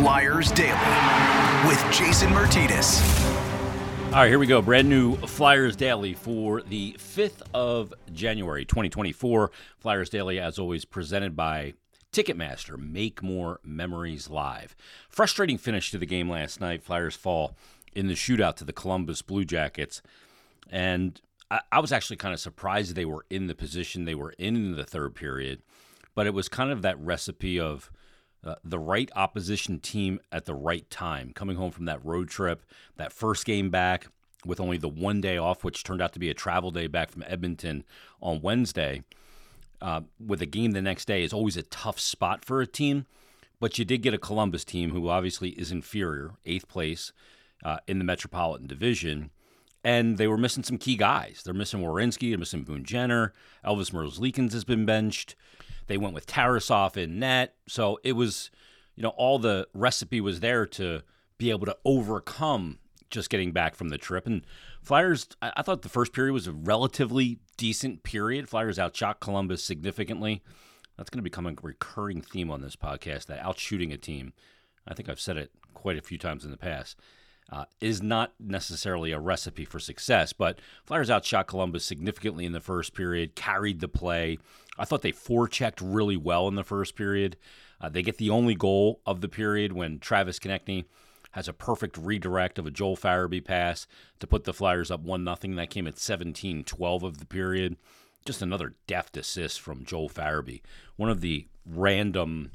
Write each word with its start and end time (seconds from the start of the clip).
Flyers 0.00 0.50
Daily 0.52 0.72
with 1.68 1.78
Jason 1.92 2.30
Myrtetus. 2.30 3.02
All 4.06 4.20
right, 4.20 4.28
here 4.30 4.38
we 4.38 4.46
go. 4.46 4.62
Brand 4.62 4.88
new 4.88 5.14
Flyers 5.16 5.76
Daily 5.76 6.14
for 6.14 6.62
the 6.62 6.96
5th 6.98 7.42
of 7.52 7.92
January, 8.10 8.64
2024. 8.64 9.50
Flyers 9.78 10.08
Daily, 10.08 10.40
as 10.40 10.58
always, 10.58 10.86
presented 10.86 11.36
by 11.36 11.74
Ticketmaster. 12.14 12.78
Make 12.78 13.22
more 13.22 13.60
memories 13.62 14.30
live. 14.30 14.74
Frustrating 15.10 15.58
finish 15.58 15.90
to 15.90 15.98
the 15.98 16.06
game 16.06 16.30
last 16.30 16.62
night. 16.62 16.82
Flyers 16.82 17.14
fall 17.14 17.54
in 17.94 18.06
the 18.06 18.14
shootout 18.14 18.56
to 18.56 18.64
the 18.64 18.72
Columbus 18.72 19.20
Blue 19.20 19.44
Jackets. 19.44 20.00
And 20.70 21.20
I, 21.50 21.60
I 21.72 21.80
was 21.80 21.92
actually 21.92 22.16
kind 22.16 22.32
of 22.32 22.40
surprised 22.40 22.94
they 22.94 23.04
were 23.04 23.26
in 23.28 23.48
the 23.48 23.54
position 23.54 24.06
they 24.06 24.14
were 24.14 24.32
in 24.38 24.56
in 24.56 24.76
the 24.76 24.84
third 24.86 25.14
period. 25.14 25.60
But 26.14 26.26
it 26.26 26.32
was 26.32 26.48
kind 26.48 26.70
of 26.72 26.80
that 26.80 26.98
recipe 26.98 27.60
of 27.60 27.90
uh, 28.44 28.54
the 28.64 28.78
right 28.78 29.10
opposition 29.14 29.78
team 29.78 30.20
at 30.32 30.46
the 30.46 30.54
right 30.54 30.88
time, 30.90 31.32
coming 31.34 31.56
home 31.56 31.70
from 31.70 31.84
that 31.84 32.04
road 32.04 32.28
trip, 32.28 32.62
that 32.96 33.12
first 33.12 33.44
game 33.44 33.70
back 33.70 34.06
with 34.44 34.60
only 34.60 34.78
the 34.78 34.88
one 34.88 35.20
day 35.20 35.36
off, 35.36 35.62
which 35.64 35.84
turned 35.84 36.00
out 36.00 36.12
to 36.14 36.18
be 36.18 36.30
a 36.30 36.34
travel 36.34 36.70
day 36.70 36.86
back 36.86 37.10
from 37.10 37.24
Edmonton 37.26 37.84
on 38.22 38.40
Wednesday. 38.40 39.02
Uh, 39.82 40.02
with 40.24 40.42
a 40.42 40.46
game 40.46 40.72
the 40.72 40.82
next 40.82 41.06
day 41.06 41.22
is 41.22 41.32
always 41.32 41.56
a 41.56 41.62
tough 41.62 41.98
spot 41.98 42.44
for 42.44 42.60
a 42.60 42.66
team, 42.66 43.06
but 43.60 43.78
you 43.78 43.84
did 43.84 44.02
get 44.02 44.14
a 44.14 44.18
Columbus 44.18 44.64
team 44.64 44.90
who 44.90 45.08
obviously 45.08 45.50
is 45.50 45.72
inferior, 45.72 46.32
eighth 46.44 46.68
place 46.68 47.12
uh, 47.64 47.78
in 47.86 47.98
the 47.98 48.04
Metropolitan 48.04 48.66
Division, 48.66 49.30
and 49.82 50.18
they 50.18 50.26
were 50.26 50.36
missing 50.36 50.62
some 50.62 50.76
key 50.76 50.96
guys. 50.96 51.42
They're 51.42 51.54
missing 51.54 51.80
Werenski, 51.80 52.30
they're 52.30 52.38
missing 52.38 52.62
Boone 52.62 52.84
Jenner, 52.84 53.32
Elvis 53.64 53.90
Merzlikins 53.90 54.52
has 54.52 54.64
been 54.64 54.84
benched. 54.84 55.34
They 55.90 55.98
went 55.98 56.14
with 56.14 56.28
Tarasov 56.28 56.96
in 56.96 57.18
net. 57.18 57.56
So 57.66 57.98
it 58.04 58.12
was, 58.12 58.52
you 58.94 59.02
know, 59.02 59.08
all 59.08 59.40
the 59.40 59.66
recipe 59.74 60.20
was 60.20 60.38
there 60.38 60.64
to 60.64 61.02
be 61.36 61.50
able 61.50 61.66
to 61.66 61.76
overcome 61.84 62.78
just 63.10 63.28
getting 63.28 63.50
back 63.50 63.74
from 63.74 63.88
the 63.88 63.98
trip. 63.98 64.24
And 64.24 64.46
Flyers, 64.82 65.26
I, 65.42 65.52
I 65.56 65.62
thought 65.62 65.82
the 65.82 65.88
first 65.88 66.12
period 66.12 66.32
was 66.32 66.46
a 66.46 66.52
relatively 66.52 67.40
decent 67.56 68.04
period. 68.04 68.48
Flyers 68.48 68.78
outshot 68.78 69.18
Columbus 69.18 69.64
significantly. 69.64 70.44
That's 70.96 71.10
going 71.10 71.18
to 71.18 71.24
become 71.24 71.46
a 71.46 71.54
recurring 71.60 72.20
theme 72.20 72.52
on 72.52 72.60
this 72.60 72.76
podcast 72.76 73.26
that 73.26 73.42
outshooting 73.42 73.92
a 73.92 73.96
team. 73.96 74.32
I 74.86 74.94
think 74.94 75.08
I've 75.08 75.18
said 75.18 75.38
it 75.38 75.50
quite 75.74 75.98
a 75.98 76.02
few 76.02 76.18
times 76.18 76.44
in 76.44 76.52
the 76.52 76.56
past 76.56 77.00
uh, 77.50 77.64
is 77.80 78.00
not 78.00 78.32
necessarily 78.38 79.12
a 79.12 79.18
recipe 79.18 79.64
for 79.64 79.78
success. 79.80 80.32
But 80.32 80.60
Flyers 80.84 81.10
outshot 81.10 81.48
Columbus 81.48 81.84
significantly 81.84 82.46
in 82.46 82.52
the 82.52 82.60
first 82.60 82.94
period, 82.94 83.34
carried 83.34 83.80
the 83.80 83.88
play. 83.88 84.38
I 84.78 84.84
thought 84.84 85.02
they 85.02 85.12
forechecked 85.12 85.80
really 85.82 86.16
well 86.16 86.48
in 86.48 86.54
the 86.54 86.64
first 86.64 86.96
period. 86.96 87.36
Uh, 87.80 87.88
they 87.88 88.02
get 88.02 88.18
the 88.18 88.30
only 88.30 88.54
goal 88.54 89.00
of 89.06 89.20
the 89.20 89.28
period 89.28 89.72
when 89.72 89.98
Travis 89.98 90.38
Konecny 90.38 90.84
has 91.32 91.48
a 91.48 91.52
perfect 91.52 91.96
redirect 91.96 92.58
of 92.58 92.66
a 92.66 92.70
Joel 92.70 92.96
Farabee 92.96 93.44
pass 93.44 93.86
to 94.18 94.26
put 94.26 94.44
the 94.44 94.52
Flyers 94.52 94.90
up 94.90 95.00
1 95.00 95.24
0. 95.24 95.56
That 95.56 95.70
came 95.70 95.86
at 95.86 95.98
17 95.98 96.64
12 96.64 97.02
of 97.02 97.18
the 97.18 97.26
period. 97.26 97.76
Just 98.24 98.42
another 98.42 98.74
deft 98.86 99.16
assist 99.16 99.60
from 99.60 99.84
Joel 99.84 100.10
Farabee. 100.10 100.60
One 100.96 101.08
of 101.08 101.20
the 101.20 101.46
random 101.64 102.50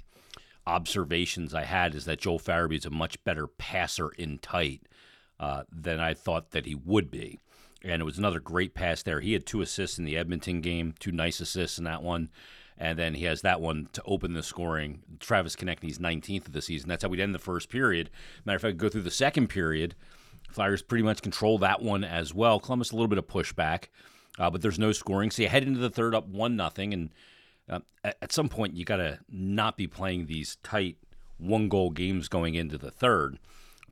observations 0.67 1.53
I 1.53 1.63
had 1.63 1.95
is 1.95 2.05
that 2.05 2.19
Joel 2.19 2.39
Farabee 2.39 2.77
is 2.77 2.85
a 2.85 2.91
much 2.91 3.23
better 3.23 3.47
passer 3.47 4.09
in 4.09 4.37
tight 4.39 4.81
uh, 5.39 5.63
than 5.71 5.99
I 5.99 6.13
thought 6.13 6.51
that 6.51 6.65
he 6.65 6.75
would 6.75 7.09
be. 7.09 7.39
And 7.85 8.01
it 8.01 8.05
was 8.05 8.17
another 8.17 8.39
great 8.39 8.73
pass 8.73 9.03
there. 9.03 9.19
He 9.19 9.33
had 9.33 9.45
two 9.45 9.61
assists 9.61 9.99
in 9.99 10.05
the 10.05 10.17
Edmonton 10.17 10.59
game, 10.61 10.95
two 10.99 11.11
nice 11.11 11.39
assists 11.39 11.77
in 11.77 11.83
that 11.83 12.01
one. 12.01 12.29
And 12.77 12.97
then 12.97 13.13
he 13.13 13.25
has 13.25 13.41
that 13.41 13.61
one 13.61 13.87
to 13.93 14.01
open 14.05 14.33
the 14.33 14.43
scoring. 14.43 15.03
Travis 15.19 15.55
Konecny's 15.55 15.99
19th 15.99 16.47
of 16.47 16.53
the 16.53 16.61
season. 16.61 16.89
That's 16.89 17.03
how 17.03 17.09
we'd 17.09 17.21
end 17.21 17.35
the 17.35 17.39
first 17.39 17.69
period. 17.69 18.09
Matter 18.43 18.55
of 18.55 18.61
fact, 18.63 18.77
go 18.77 18.89
through 18.89 19.03
the 19.03 19.11
second 19.11 19.47
period. 19.47 19.95
Flyers 20.49 20.81
pretty 20.81 21.03
much 21.03 21.21
control 21.21 21.57
that 21.59 21.81
one 21.81 22.03
as 22.03 22.33
well. 22.33 22.59
Columbus 22.59 22.91
a 22.91 22.95
little 22.95 23.07
bit 23.07 23.17
of 23.17 23.27
pushback, 23.27 23.85
uh, 24.39 24.49
but 24.49 24.61
there's 24.61 24.79
no 24.79 24.91
scoring. 24.91 25.31
So 25.31 25.43
you 25.43 25.49
head 25.49 25.63
into 25.63 25.79
the 25.79 25.89
third 25.89 26.15
up 26.15 26.27
one 26.27 26.55
nothing, 26.55 26.93
and 26.93 27.09
uh, 27.69 27.79
at, 28.03 28.31
some 28.31 28.49
point 28.49 28.75
you 28.75 28.85
got 28.85 28.97
to 28.97 29.19
not 29.29 29.77
be 29.77 29.87
playing 29.87 30.25
these 30.25 30.57
tight 30.63 30.97
one 31.37 31.67
goal 31.69 31.91
games 31.91 32.27
going 32.27 32.55
into 32.55 32.77
the 32.77 32.91
third. 32.91 33.37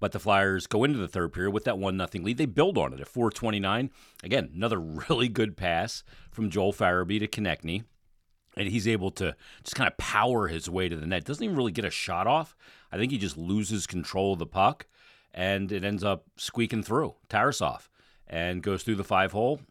But 0.03 0.12
the 0.12 0.19
Flyers 0.19 0.68
go 0.68 0.84
into 0.84 1.00
the 1.00 1.08
third 1.08 1.31
period 1.31 1.52
with 1.52 1.64
that 1.64 1.78
one 1.78 1.96
nothing 1.96 2.25
lead. 2.25 2.38
They 2.38 2.46
build 2.46 2.78
on 2.78 2.91
it 2.91 3.00
at 3.00 3.08
4:29. 3.08 3.90
Again, 4.22 4.52
another 4.53 4.78
really 5.09 5.30
good 5.30 5.56
pass 5.56 6.03
from 6.30 6.50
Joel 6.50 6.74
Farabee 6.74 7.19
to 7.19 7.28
Konecny. 7.30 7.86
And 8.58 8.68
he's 8.68 8.86
able 8.86 9.12
to 9.12 9.34
just 9.64 9.78
kind 9.78 9.88
of 9.88 9.96
power 9.96 10.50
his 10.50 10.69
way 10.69 10.90
to 10.90 10.97
the 10.97 11.08
net. 11.08 11.24
Doesn't 11.24 11.41
even 11.41 11.56
really 11.56 11.72
get 11.72 11.86
a 11.86 11.90
shot 11.90 12.28
off. 12.28 12.53
I 12.91 12.97
think 12.97 13.14
he 13.14 13.18
just 13.18 13.38
loses 13.38 13.88
control 13.88 14.34
of 14.34 14.40
the 14.40 14.46
puck, 14.46 14.88
and 15.34 15.72
it 15.72 15.86
ends 15.86 16.03
up 16.03 16.25
squeaking 16.35 16.84
through 16.84 17.16
Tarasov 17.30 17.88
and 18.28 18.62
goes 18.62 18.84
through 18.84 18.96
the 18.96 19.06
five 19.06 19.31
hole 19.31 19.62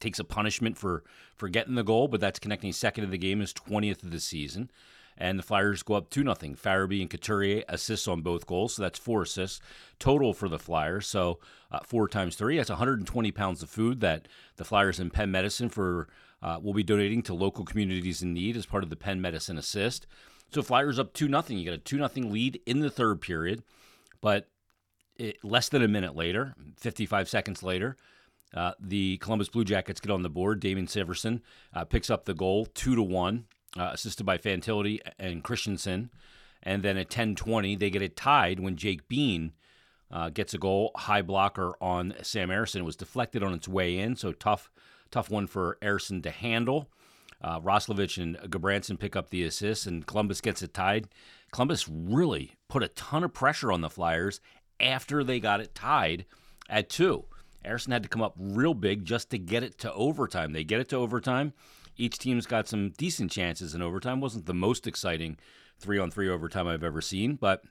takes 0.00 0.18
a 0.18 0.24
punishment 0.24 0.76
for 0.76 1.04
for 1.36 1.48
getting 1.48 1.76
the 1.76 1.84
goal, 1.84 2.08
but 2.08 2.20
that's 2.20 2.40
Konecny's 2.40 2.76
second 2.76 3.04
of 3.04 3.12
the 3.12 3.18
game, 3.18 3.40
is 3.40 3.52
20th 3.52 4.02
of 4.02 4.10
the 4.10 4.18
season. 4.18 4.68
And 5.16 5.38
the 5.38 5.44
Flyers 5.44 5.82
go 5.82 5.94
up 5.94 6.10
2 6.10 6.22
0. 6.22 6.34
Farabee 6.34 7.00
and 7.00 7.10
Couturier 7.10 7.62
assists 7.68 8.08
on 8.08 8.22
both 8.22 8.46
goals, 8.46 8.74
so 8.74 8.82
that's 8.82 8.98
four 8.98 9.22
assists 9.22 9.60
total 9.98 10.34
for 10.34 10.48
the 10.48 10.58
Flyers. 10.58 11.06
So 11.06 11.38
uh, 11.70 11.80
four 11.84 12.08
times 12.08 12.36
three, 12.36 12.56
that's 12.56 12.70
120 12.70 13.30
pounds 13.30 13.62
of 13.62 13.70
food 13.70 14.00
that 14.00 14.26
the 14.56 14.64
Flyers 14.64 14.98
and 14.98 15.12
Penn 15.12 15.30
Medicine 15.30 15.68
for 15.68 16.08
uh, 16.42 16.58
will 16.62 16.74
be 16.74 16.82
donating 16.82 17.22
to 17.22 17.34
local 17.34 17.64
communities 17.64 18.22
in 18.22 18.34
need 18.34 18.56
as 18.56 18.66
part 18.66 18.82
of 18.82 18.90
the 18.90 18.96
Penn 18.96 19.20
Medicine 19.20 19.56
Assist. 19.56 20.06
So 20.52 20.62
Flyers 20.62 20.98
up 20.98 21.12
2 21.12 21.28
0. 21.28 21.42
You 21.48 21.64
get 21.64 21.74
a 21.74 21.78
2 21.78 21.96
0 21.96 22.10
lead 22.28 22.60
in 22.66 22.80
the 22.80 22.90
third 22.90 23.20
period, 23.20 23.62
but 24.20 24.48
it, 25.16 25.44
less 25.44 25.68
than 25.68 25.82
a 25.82 25.88
minute 25.88 26.16
later, 26.16 26.54
55 26.76 27.28
seconds 27.28 27.62
later, 27.62 27.96
uh, 28.54 28.72
the 28.78 29.16
Columbus 29.18 29.48
Blue 29.48 29.64
Jackets 29.64 30.00
get 30.00 30.12
on 30.12 30.22
the 30.22 30.28
board. 30.28 30.60
Damon 30.60 30.86
Severson 30.86 31.40
uh, 31.72 31.84
picks 31.84 32.10
up 32.10 32.24
the 32.24 32.34
goal, 32.34 32.66
two 32.66 32.94
to 32.94 33.02
one, 33.02 33.46
uh, 33.78 33.90
assisted 33.92 34.24
by 34.24 34.38
Fantilli 34.38 35.00
and 35.18 35.42
Christiansen. 35.42 36.10
And 36.62 36.82
then 36.82 36.96
at 36.96 37.10
10:20, 37.10 37.78
they 37.78 37.90
get 37.90 38.02
it 38.02 38.16
tied 38.16 38.60
when 38.60 38.76
Jake 38.76 39.08
Bean 39.08 39.52
uh, 40.10 40.30
gets 40.30 40.54
a 40.54 40.58
goal, 40.58 40.92
high 40.96 41.22
blocker 41.22 41.74
on 41.80 42.14
Sam 42.22 42.48
Ersson. 42.48 42.76
It 42.76 42.84
was 42.84 42.96
deflected 42.96 43.42
on 43.42 43.52
its 43.52 43.68
way 43.68 43.98
in, 43.98 44.16
so 44.16 44.32
tough, 44.32 44.70
tough 45.10 45.30
one 45.30 45.46
for 45.46 45.76
Ersson 45.82 46.22
to 46.22 46.30
handle. 46.30 46.88
Uh, 47.42 47.60
Roslovic 47.60 48.22
and 48.22 48.38
Gudbranson 48.50 48.98
pick 48.98 49.16
up 49.16 49.28
the 49.28 49.44
assist, 49.44 49.86
and 49.86 50.06
Columbus 50.06 50.40
gets 50.40 50.62
it 50.62 50.72
tied. 50.72 51.08
Columbus 51.52 51.88
really 51.88 52.52
put 52.68 52.82
a 52.82 52.88
ton 52.88 53.22
of 53.22 53.34
pressure 53.34 53.70
on 53.70 53.82
the 53.82 53.90
Flyers 53.90 54.40
after 54.80 55.22
they 55.22 55.40
got 55.40 55.60
it 55.60 55.74
tied 55.74 56.24
at 56.68 56.88
two. 56.88 57.24
Ersson 57.64 57.92
had 57.92 58.02
to 58.02 58.08
come 58.08 58.22
up 58.22 58.34
real 58.38 58.74
big 58.74 59.04
just 59.04 59.30
to 59.30 59.38
get 59.38 59.62
it 59.62 59.78
to 59.78 59.92
overtime. 59.92 60.52
They 60.52 60.64
get 60.64 60.80
it 60.80 60.88
to 60.90 60.96
overtime. 60.96 61.52
Each 61.96 62.18
team's 62.18 62.46
got 62.46 62.68
some 62.68 62.90
decent 62.90 63.30
chances 63.30 63.74
in 63.74 63.82
overtime. 63.82 64.20
Wasn't 64.20 64.46
the 64.46 64.54
most 64.54 64.86
exciting 64.86 65.38
three 65.78 65.98
on 65.98 66.10
three 66.10 66.28
overtime 66.28 66.66
I've 66.66 66.84
ever 66.84 67.00
seen, 67.00 67.36
but 67.36 67.62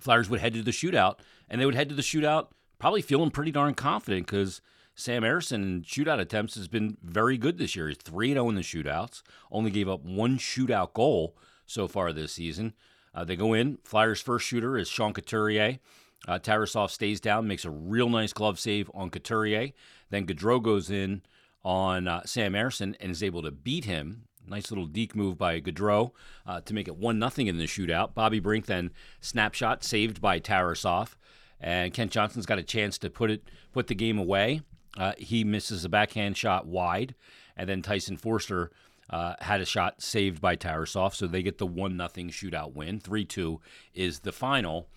Flyers 0.00 0.28
would 0.28 0.40
head 0.40 0.54
to 0.54 0.62
the 0.62 0.70
shootout, 0.70 1.18
and 1.48 1.60
they 1.60 1.66
would 1.66 1.74
head 1.74 1.88
to 1.88 1.94
the 1.94 2.02
shootout 2.02 2.48
probably 2.78 3.02
feeling 3.02 3.30
pretty 3.30 3.52
darn 3.52 3.74
confident 3.74 4.26
because 4.26 4.60
Sam 4.96 5.22
Ersson 5.22 5.54
in 5.54 5.82
shootout 5.82 6.18
attempts 6.18 6.56
has 6.56 6.66
been 6.66 6.96
very 7.02 7.38
good 7.38 7.56
this 7.56 7.76
year. 7.76 7.88
He's 7.88 7.96
3 7.98 8.32
0 8.32 8.48
in 8.48 8.54
the 8.56 8.62
shootouts, 8.62 9.22
only 9.50 9.70
gave 9.70 9.88
up 9.88 10.04
one 10.04 10.36
shootout 10.38 10.92
goal 10.92 11.36
so 11.64 11.86
far 11.86 12.12
this 12.12 12.32
season. 12.32 12.74
Uh, 13.14 13.24
they 13.24 13.36
go 13.36 13.52
in. 13.52 13.78
Flyers' 13.84 14.20
first 14.20 14.46
shooter 14.46 14.76
is 14.76 14.88
Sean 14.88 15.12
Couturier. 15.12 15.78
Uh, 16.26 16.38
Tarasov 16.38 16.90
stays 16.90 17.20
down, 17.20 17.46
makes 17.46 17.64
a 17.64 17.70
real 17.70 18.08
nice 18.08 18.32
glove 18.32 18.58
save 18.58 18.90
on 18.94 19.10
Couturier. 19.10 19.72
Then 20.10 20.26
Gaudreau 20.26 20.62
goes 20.62 20.90
in 20.90 21.22
on 21.64 22.08
uh, 22.08 22.22
Sam 22.24 22.52
Ersson 22.54 22.94
and 23.00 23.10
is 23.10 23.22
able 23.22 23.42
to 23.42 23.50
beat 23.50 23.84
him. 23.84 24.24
Nice 24.46 24.70
little 24.70 24.86
deke 24.86 25.14
move 25.14 25.38
by 25.38 25.60
Gaudreau 25.60 26.10
uh, 26.46 26.60
to 26.62 26.74
make 26.74 26.88
it 26.88 26.96
1 26.96 27.30
0 27.30 27.48
in 27.48 27.58
the 27.58 27.64
shootout. 27.64 28.14
Bobby 28.14 28.40
Brink 28.40 28.66
then 28.66 28.90
snapshot 29.20 29.84
saved 29.84 30.20
by 30.20 30.40
Tarasov. 30.40 31.14
And 31.60 31.94
Kent 31.94 32.10
Johnson's 32.10 32.46
got 32.46 32.58
a 32.58 32.64
chance 32.64 32.98
to 32.98 33.10
put 33.10 33.30
it 33.30 33.48
put 33.72 33.86
the 33.86 33.94
game 33.94 34.18
away. 34.18 34.62
Uh, 34.96 35.12
he 35.16 35.44
misses 35.44 35.84
a 35.84 35.88
backhand 35.88 36.36
shot 36.36 36.66
wide. 36.66 37.14
And 37.56 37.68
then 37.68 37.82
Tyson 37.82 38.16
Forster 38.16 38.72
uh, 39.10 39.34
had 39.40 39.60
a 39.60 39.66
shot 39.66 40.02
saved 40.02 40.40
by 40.40 40.56
Tarasov. 40.56 41.14
So 41.14 41.26
they 41.26 41.42
get 41.42 41.58
the 41.58 41.66
1 41.66 41.96
0 41.96 42.08
shootout 42.30 42.74
win. 42.74 42.98
3 42.98 43.24
2 43.24 43.60
is 43.94 44.20
the 44.20 44.32
final 44.32 44.88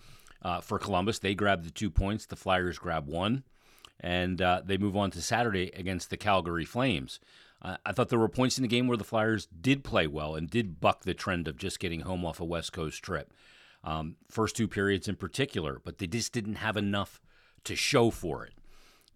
uh, 0.42 0.60
for 0.60 0.78
Columbus. 0.78 1.18
They 1.18 1.34
grab 1.34 1.64
the 1.64 1.70
two 1.70 1.90
points. 1.90 2.26
The 2.26 2.36
Flyers 2.36 2.78
grab 2.78 3.06
one, 3.06 3.44
and 4.00 4.40
uh, 4.42 4.62
they 4.64 4.76
move 4.76 4.96
on 4.96 5.10
to 5.12 5.22
Saturday 5.22 5.70
against 5.74 6.10
the 6.10 6.16
Calgary 6.16 6.64
Flames. 6.64 7.20
Uh, 7.62 7.76
I 7.84 7.92
thought 7.92 8.10
there 8.10 8.18
were 8.18 8.28
points 8.28 8.58
in 8.58 8.62
the 8.62 8.68
game 8.68 8.86
where 8.86 8.96
the 8.96 9.04
Flyers 9.04 9.46
did 9.46 9.82
play 9.82 10.06
well 10.06 10.34
and 10.34 10.48
did 10.50 10.80
buck 10.80 11.02
the 11.02 11.14
trend 11.14 11.48
of 11.48 11.56
just 11.56 11.80
getting 11.80 12.00
home 12.00 12.24
off 12.24 12.40
a 12.40 12.44
West 12.44 12.72
Coast 12.72 13.02
trip. 13.02 13.32
Um, 13.82 14.16
first 14.30 14.56
two 14.56 14.68
periods 14.68 15.08
in 15.08 15.16
particular, 15.16 15.80
but 15.84 15.98
they 15.98 16.06
just 16.06 16.32
didn't 16.32 16.56
have 16.56 16.76
enough 16.76 17.20
to 17.64 17.76
show 17.76 18.10
for 18.10 18.44
it. 18.44 18.54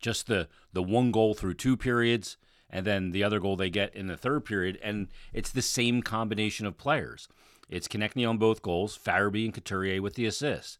Just 0.00 0.26
the 0.26 0.48
the 0.72 0.82
one 0.82 1.10
goal 1.10 1.34
through 1.34 1.54
two 1.54 1.76
periods, 1.76 2.36
and 2.70 2.86
then 2.86 3.10
the 3.10 3.22
other 3.22 3.40
goal 3.40 3.56
they 3.56 3.68
get 3.68 3.94
in 3.94 4.06
the 4.06 4.16
third 4.16 4.44
period, 4.44 4.78
and 4.82 5.08
it's 5.32 5.50
the 5.50 5.62
same 5.62 6.02
combination 6.02 6.66
of 6.66 6.78
players. 6.78 7.28
It's 7.68 7.88
Konecny 7.88 8.28
on 8.28 8.38
both 8.38 8.62
goals, 8.62 8.98
Farabee 8.98 9.44
and 9.44 9.54
Couturier 9.54 10.02
with 10.02 10.14
the 10.14 10.26
assists. 10.26 10.78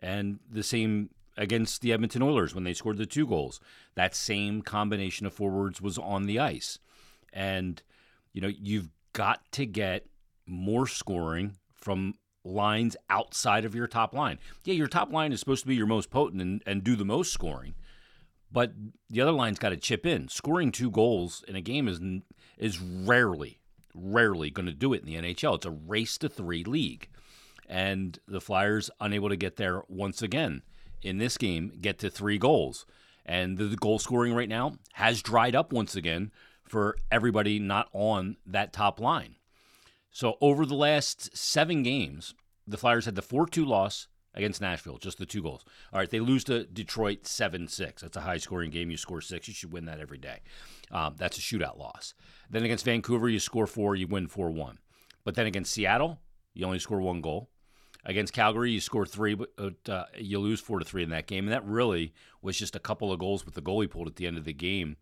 And 0.00 0.40
the 0.50 0.64
same 0.64 1.10
against 1.36 1.80
the 1.80 1.92
Edmonton 1.92 2.22
Oilers 2.22 2.54
when 2.54 2.64
they 2.64 2.74
scored 2.74 2.98
the 2.98 3.06
two 3.06 3.26
goals. 3.26 3.60
That 3.94 4.14
same 4.14 4.62
combination 4.62 5.26
of 5.26 5.32
forwards 5.32 5.80
was 5.80 5.98
on 5.98 6.26
the 6.26 6.38
ice. 6.38 6.78
And, 7.32 7.82
you 8.32 8.40
know, 8.40 8.48
you've 8.48 8.90
got 9.12 9.40
to 9.52 9.66
get 9.66 10.06
more 10.46 10.86
scoring 10.86 11.56
from 11.74 12.14
lines 12.44 12.96
outside 13.08 13.64
of 13.64 13.74
your 13.74 13.86
top 13.86 14.14
line. 14.14 14.38
Yeah, 14.64 14.74
your 14.74 14.88
top 14.88 15.12
line 15.12 15.32
is 15.32 15.40
supposed 15.40 15.62
to 15.62 15.68
be 15.68 15.74
your 15.74 15.86
most 15.86 16.10
potent 16.10 16.42
and, 16.42 16.62
and 16.66 16.84
do 16.84 16.96
the 16.96 17.04
most 17.04 17.32
scoring, 17.32 17.74
but 18.50 18.72
the 19.08 19.20
other 19.20 19.32
line's 19.32 19.58
got 19.58 19.70
to 19.70 19.76
chip 19.76 20.04
in. 20.04 20.28
Scoring 20.28 20.72
two 20.72 20.90
goals 20.90 21.44
in 21.46 21.56
a 21.56 21.60
game 21.60 21.88
is 21.88 22.00
is 22.58 22.80
rarely, 22.80 23.60
rarely 23.94 24.50
going 24.50 24.66
to 24.66 24.72
do 24.72 24.92
it 24.92 25.00
in 25.00 25.06
the 25.06 25.32
NHL. 25.32 25.56
It's 25.56 25.66
a 25.66 25.70
race 25.70 26.18
to 26.18 26.28
three 26.28 26.64
league, 26.64 27.08
and 27.68 28.18
the 28.26 28.40
Flyers 28.40 28.90
unable 29.00 29.28
to 29.28 29.36
get 29.36 29.56
there 29.56 29.82
once 29.88 30.20
again 30.20 30.62
in 31.02 31.18
this 31.18 31.36
game, 31.36 31.72
get 31.80 31.98
to 31.98 32.10
three 32.10 32.38
goals, 32.38 32.86
and 33.24 33.58
the, 33.58 33.76
goal 33.76 33.98
scoring 33.98 34.34
right 34.34 34.48
now 34.48 34.74
has 34.94 35.22
dried 35.22 35.54
up 35.54 35.72
once 35.72 35.94
again 35.94 36.32
for 36.64 36.96
everybody 37.10 37.58
not 37.58 37.88
on 37.92 38.36
that 38.46 38.72
top 38.72 39.00
line. 39.00 39.36
So 40.10 40.36
over 40.40 40.66
the 40.66 40.74
last 40.74 41.36
seven 41.36 41.82
games, 41.82 42.34
the 42.66 42.76
Flyers 42.76 43.06
had 43.06 43.14
the 43.14 43.22
4 43.22 43.46
2 43.46 43.64
loss 43.64 44.08
against 44.34 44.60
Nashville, 44.60 44.98
just 44.98 45.18
the 45.18 45.26
two 45.26 45.42
goals. 45.42 45.64
All 45.92 46.00
right, 46.00 46.10
they 46.10 46.20
lose 46.20 46.44
to 46.44 46.64
Detroit 46.64 47.26
7 47.26 47.68
6. 47.68 48.02
That's 48.02 48.16
a 48.16 48.22
high 48.22 48.38
scoring 48.38 48.70
game. 48.70 48.90
You 48.90 48.96
score 48.96 49.20
six, 49.20 49.48
you 49.48 49.54
should 49.54 49.72
win 49.72 49.84
that 49.86 50.00
every 50.00 50.18
day. 50.18 50.40
Um, 50.90 51.14
that's 51.18 51.38
a 51.38 51.40
shootout 51.40 51.78
loss. 51.78 52.14
Then 52.50 52.64
against 52.64 52.84
Vancouver, 52.84 53.28
you 53.28 53.40
score 53.40 53.66
four, 53.66 53.94
you 53.96 54.06
win 54.06 54.28
4 54.28 54.50
1. 54.50 54.78
But 55.24 55.34
then 55.34 55.46
against 55.46 55.72
Seattle, 55.72 56.20
you 56.54 56.66
only 56.66 56.78
score 56.78 57.00
one 57.00 57.20
goal. 57.20 57.48
Against 58.04 58.32
Calgary, 58.32 58.72
you 58.72 58.80
score 58.80 59.06
three, 59.06 59.34
but 59.34 59.88
uh, 59.88 60.06
you 60.18 60.40
lose 60.40 60.60
four 60.60 60.80
to 60.80 60.84
three 60.84 61.04
in 61.04 61.10
that 61.10 61.28
game, 61.28 61.44
and 61.44 61.52
that 61.52 61.64
really 61.64 62.12
was 62.40 62.58
just 62.58 62.74
a 62.74 62.80
couple 62.80 63.12
of 63.12 63.20
goals 63.20 63.44
with 63.44 63.54
the 63.54 63.62
goalie 63.62 63.88
pulled 63.88 64.08
at 64.08 64.16
the 64.16 64.26
end 64.26 64.36
of 64.36 64.44
the 64.44 64.52
game 64.52 64.96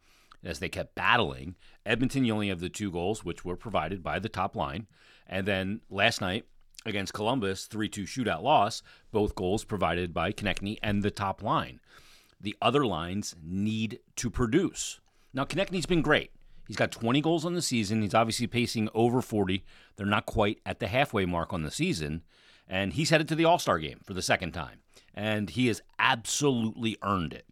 as 0.45 0.59
they 0.59 0.69
kept 0.69 0.95
battling. 0.95 1.55
Edmonton, 1.87 2.25
you 2.25 2.35
only 2.35 2.49
have 2.49 2.61
the 2.61 2.69
two 2.69 2.91
goals, 2.91 3.25
which 3.25 3.45
were 3.45 3.57
provided 3.57 4.03
by 4.03 4.19
the 4.19 4.29
top 4.29 4.55
line. 4.55 4.87
And 5.27 5.47
then 5.47 5.81
last 5.89 6.21
night 6.21 6.45
against 6.85 7.15
Columbus, 7.15 7.67
3 7.67 7.89
2 7.89 8.05
shootout 8.05 8.43
loss, 8.43 8.83
both 9.13 9.35
goals 9.35 9.65
provided 9.65 10.13
by 10.13 10.33
Konecny 10.33 10.79
and 10.83 11.03
the 11.03 11.11
top 11.11 11.43
line. 11.43 11.81
The 12.41 12.57
other 12.61 12.87
lines 12.87 13.37
need 13.43 14.01
to 14.17 14.31
produce. 14.31 15.01
Now, 15.33 15.45
Konecny's 15.45 15.87
been 15.87 16.03
great. 16.03 16.33
He's 16.67 16.77
got 16.77 16.93
20 16.93 17.21
goals 17.21 17.45
on 17.45 17.55
the 17.55 17.63
season. 17.63 18.03
He's 18.03 18.15
obviously 18.15 18.47
pacing 18.47 18.89
over 18.95 19.21
40. 19.21 19.65
They're 19.97 20.07
not 20.07 20.27
quite 20.27 20.61
at 20.65 20.79
the 20.79 20.87
halfway 20.87 21.27
mark 21.27 21.53
on 21.53 21.63
the 21.63 21.71
season. 21.71 22.23
And 22.71 22.95
he's 22.95 23.11
headed 23.11 23.29
to 23.29 23.35
the 23.35 23.45
All 23.45 23.59
Star 23.59 23.79
game 23.79 24.01
for 24.05 24.15
the 24.15 24.23
second 24.23 24.53
time. 24.53 24.79
And 25.13 25.51
he 25.51 25.67
has 25.67 25.83
absolutely 25.99 26.97
earned 27.03 27.35
it 27.35 27.45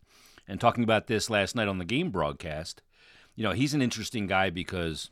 and 0.49 0.61
talking 0.61 0.83
about 0.83 1.07
this 1.07 1.29
last 1.29 1.55
night 1.55 1.69
on 1.69 1.79
the 1.79 1.85
game 1.85 2.11
broadcast, 2.11 2.83
you 3.37 3.45
know, 3.45 3.53
he's 3.53 3.75
an 3.75 3.83
interesting 3.83 4.27
guy 4.27 4.49
because 4.49 5.11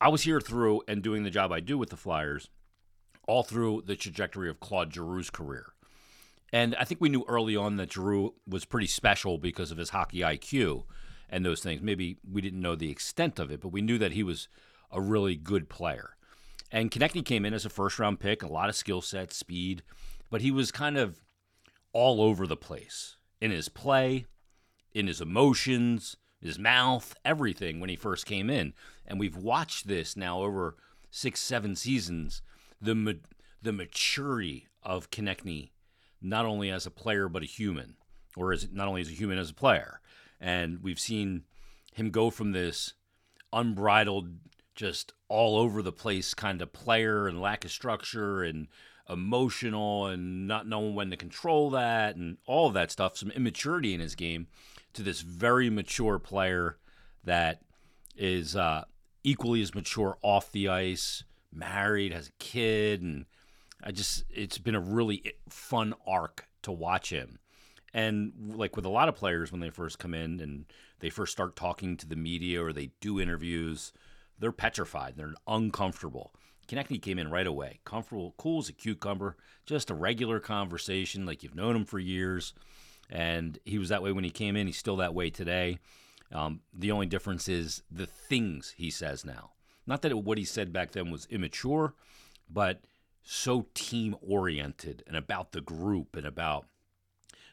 I 0.00 0.08
was 0.08 0.22
here 0.22 0.40
through 0.40 0.82
and 0.88 1.02
doing 1.02 1.22
the 1.22 1.30
job 1.30 1.52
I 1.52 1.60
do 1.60 1.78
with 1.78 1.90
the 1.90 1.96
Flyers 1.96 2.48
all 3.28 3.44
through 3.44 3.84
the 3.86 3.94
trajectory 3.94 4.50
of 4.50 4.58
Claude 4.58 4.90
Giroux's 4.90 5.30
career. 5.30 5.66
And 6.52 6.74
I 6.74 6.84
think 6.84 7.00
we 7.00 7.08
knew 7.08 7.24
early 7.28 7.54
on 7.54 7.76
that 7.76 7.92
Giroux 7.92 8.34
was 8.46 8.64
pretty 8.64 8.88
special 8.88 9.38
because 9.38 9.70
of 9.70 9.78
his 9.78 9.90
hockey 9.90 10.18
IQ 10.18 10.84
and 11.30 11.46
those 11.46 11.60
things. 11.60 11.82
Maybe 11.82 12.18
we 12.28 12.40
didn't 12.40 12.60
know 12.60 12.74
the 12.74 12.90
extent 12.90 13.38
of 13.38 13.50
it, 13.50 13.60
but 13.60 13.68
we 13.68 13.80
knew 13.80 13.98
that 13.98 14.12
he 14.12 14.22
was 14.22 14.48
a 14.90 15.00
really 15.00 15.36
good 15.36 15.68
player. 15.68 16.16
And 16.72 16.90
Konecny 16.90 17.22
came 17.22 17.44
in 17.44 17.52
as 17.52 17.66
a 17.66 17.70
first 17.70 17.98
round 17.98 18.18
pick, 18.18 18.42
a 18.42 18.48
lot 18.48 18.70
of 18.70 18.74
skill 18.74 19.02
set, 19.02 19.32
speed, 19.32 19.82
but 20.30 20.40
he 20.40 20.50
was 20.50 20.72
kind 20.72 20.96
of 20.96 21.20
all 21.92 22.22
over 22.22 22.46
the 22.46 22.56
place 22.56 23.16
in 23.40 23.50
his 23.50 23.68
play, 23.68 24.24
in 24.94 25.06
his 25.06 25.20
emotions, 25.20 26.16
his 26.40 26.58
mouth, 26.58 27.14
everything 27.24 27.78
when 27.78 27.90
he 27.90 27.96
first 27.96 28.24
came 28.24 28.48
in. 28.48 28.72
And 29.06 29.20
we've 29.20 29.36
watched 29.36 29.86
this 29.86 30.16
now 30.16 30.40
over 30.42 30.76
six, 31.10 31.40
seven 31.40 31.76
seasons. 31.76 32.40
The 32.80 32.94
ma- 32.94 33.12
the 33.60 33.72
maturity 33.72 34.66
of 34.82 35.10
Konecny, 35.10 35.70
not 36.20 36.46
only 36.46 36.70
as 36.70 36.86
a 36.86 36.90
player 36.90 37.28
but 37.28 37.42
a 37.42 37.46
human, 37.46 37.96
or 38.36 38.52
as 38.52 38.68
not 38.72 38.88
only 38.88 39.02
as 39.02 39.08
a 39.08 39.14
human 39.14 39.38
as 39.38 39.50
a 39.50 39.54
player. 39.54 40.00
And 40.40 40.82
we've 40.82 40.98
seen 40.98 41.44
him 41.94 42.10
go 42.10 42.30
from 42.30 42.52
this 42.52 42.94
unbridled, 43.52 44.30
just 44.74 45.12
all 45.28 45.56
over 45.56 45.82
the 45.82 45.92
place 45.92 46.34
kind 46.34 46.62
of 46.62 46.72
player 46.72 47.26
and 47.26 47.40
lack 47.40 47.64
of 47.64 47.70
structure 47.70 48.42
and 48.42 48.68
emotional 49.08 50.06
and 50.06 50.46
not 50.46 50.66
knowing 50.66 50.94
when 50.94 51.10
to 51.10 51.16
control 51.16 51.70
that 51.70 52.16
and 52.16 52.38
all 52.46 52.68
of 52.68 52.74
that 52.74 52.90
stuff, 52.90 53.16
some 53.16 53.30
immaturity 53.32 53.94
in 53.94 54.00
his 54.00 54.14
game, 54.14 54.46
to 54.94 55.02
this 55.02 55.20
very 55.20 55.70
mature 55.70 56.18
player 56.18 56.78
that 57.24 57.62
is 58.16 58.56
uh, 58.56 58.84
equally 59.24 59.62
as 59.62 59.74
mature 59.74 60.16
off 60.22 60.52
the 60.52 60.68
ice, 60.68 61.24
married, 61.52 62.12
has 62.12 62.28
a 62.28 62.32
kid, 62.38 63.02
and 63.02 63.26
I 63.82 63.92
just 63.92 64.24
it's 64.30 64.58
been 64.58 64.74
a 64.74 64.80
really 64.80 65.34
fun 65.48 65.94
arc 66.06 66.46
to 66.62 66.72
watch 66.72 67.10
him. 67.10 67.38
And 67.94 68.54
like 68.56 68.76
with 68.76 68.86
a 68.86 68.90
lot 68.90 69.08
of 69.08 69.16
players 69.16 69.52
when 69.52 69.60
they 69.60 69.70
first 69.70 69.98
come 69.98 70.14
in 70.14 70.40
and 70.40 70.64
they 71.00 71.10
first 71.10 71.32
start 71.32 71.56
talking 71.56 71.96
to 71.98 72.08
the 72.08 72.16
media 72.16 72.62
or 72.62 72.72
they 72.72 72.90
do 73.00 73.20
interviews, 73.20 73.92
they're 74.38 74.52
petrified, 74.52 75.14
they're 75.16 75.34
uncomfortable. 75.46 76.32
Konecny 76.68 77.00
came 77.00 77.18
in 77.18 77.30
right 77.30 77.46
away. 77.46 77.80
Comfortable, 77.84 78.34
cool 78.38 78.60
as 78.60 78.68
a 78.68 78.72
cucumber, 78.72 79.36
just 79.66 79.90
a 79.90 79.94
regular 79.94 80.40
conversation 80.40 81.26
like 81.26 81.42
you've 81.42 81.54
known 81.54 81.76
him 81.76 81.84
for 81.84 81.98
years. 81.98 82.54
And 83.10 83.58
he 83.64 83.78
was 83.78 83.90
that 83.90 84.02
way 84.02 84.12
when 84.12 84.24
he 84.24 84.30
came 84.30 84.56
in. 84.56 84.66
He's 84.66 84.78
still 84.78 84.96
that 84.96 85.14
way 85.14 85.28
today. 85.28 85.78
Um, 86.32 86.60
the 86.72 86.92
only 86.92 87.06
difference 87.06 87.48
is 87.48 87.82
the 87.90 88.06
things 88.06 88.74
he 88.76 88.90
says 88.90 89.24
now. 89.24 89.50
Not 89.86 90.02
that 90.02 90.12
it, 90.12 90.24
what 90.24 90.38
he 90.38 90.44
said 90.44 90.72
back 90.72 90.92
then 90.92 91.10
was 91.10 91.26
immature, 91.26 91.94
but 92.48 92.80
so 93.22 93.66
team 93.74 94.16
oriented 94.20 95.02
and 95.06 95.16
about 95.16 95.52
the 95.52 95.60
group 95.60 96.16
and 96.16 96.26
about 96.26 96.66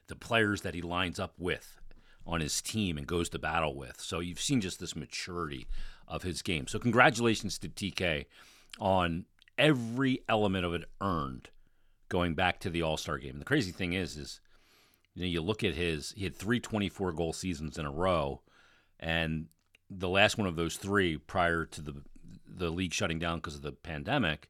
the 0.07 0.15
players 0.15 0.61
that 0.61 0.75
he 0.75 0.81
lines 0.81 1.19
up 1.19 1.33
with 1.37 1.79
on 2.25 2.41
his 2.41 2.61
team 2.61 2.97
and 2.97 3.07
goes 3.07 3.29
to 3.29 3.39
battle 3.39 3.75
with. 3.75 3.99
So 3.99 4.19
you've 4.19 4.39
seen 4.39 4.61
just 4.61 4.79
this 4.79 4.95
maturity 4.95 5.67
of 6.09 6.23
his 6.23 6.41
game. 6.41 6.67
So 6.67 6.79
congratulations 6.79 7.57
to 7.59 7.69
TK 7.69 8.25
on 8.79 9.25
every 9.57 10.23
element 10.27 10.65
of 10.65 10.73
it 10.73 10.85
earned 10.99 11.49
going 12.09 12.33
back 12.33 12.59
to 12.61 12.69
the 12.69 12.81
All 12.81 12.97
Star 12.97 13.17
game. 13.17 13.33
And 13.33 13.41
the 13.41 13.45
crazy 13.45 13.71
thing 13.71 13.93
is, 13.93 14.17
is 14.17 14.41
you 15.13 15.21
know, 15.21 15.27
you 15.27 15.41
look 15.41 15.63
at 15.63 15.75
his 15.75 16.13
he 16.17 16.23
had 16.23 16.35
three 16.35 16.59
24 16.59 17.13
goal 17.13 17.33
seasons 17.33 17.77
in 17.77 17.85
a 17.85 17.91
row, 17.91 18.41
and 18.99 19.47
the 19.89 20.09
last 20.09 20.37
one 20.37 20.47
of 20.47 20.55
those 20.55 20.75
three 20.75 21.17
prior 21.17 21.65
to 21.65 21.81
the 21.81 22.01
the 22.47 22.69
league 22.69 22.93
shutting 22.93 23.19
down 23.19 23.37
because 23.37 23.55
of 23.55 23.61
the 23.61 23.71
pandemic, 23.71 24.49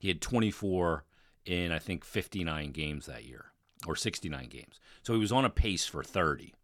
he 0.00 0.08
had 0.08 0.20
24 0.20 1.04
in 1.44 1.72
I 1.72 1.78
think 1.78 2.04
59 2.04 2.72
games 2.72 3.06
that 3.06 3.24
year 3.24 3.46
or 3.86 3.96
69 3.96 4.48
games. 4.48 4.80
So 5.02 5.12
he 5.12 5.18
was 5.18 5.32
on 5.32 5.44
a 5.44 5.50
pace 5.50 5.84
for 5.84 6.02
30, 6.02 6.54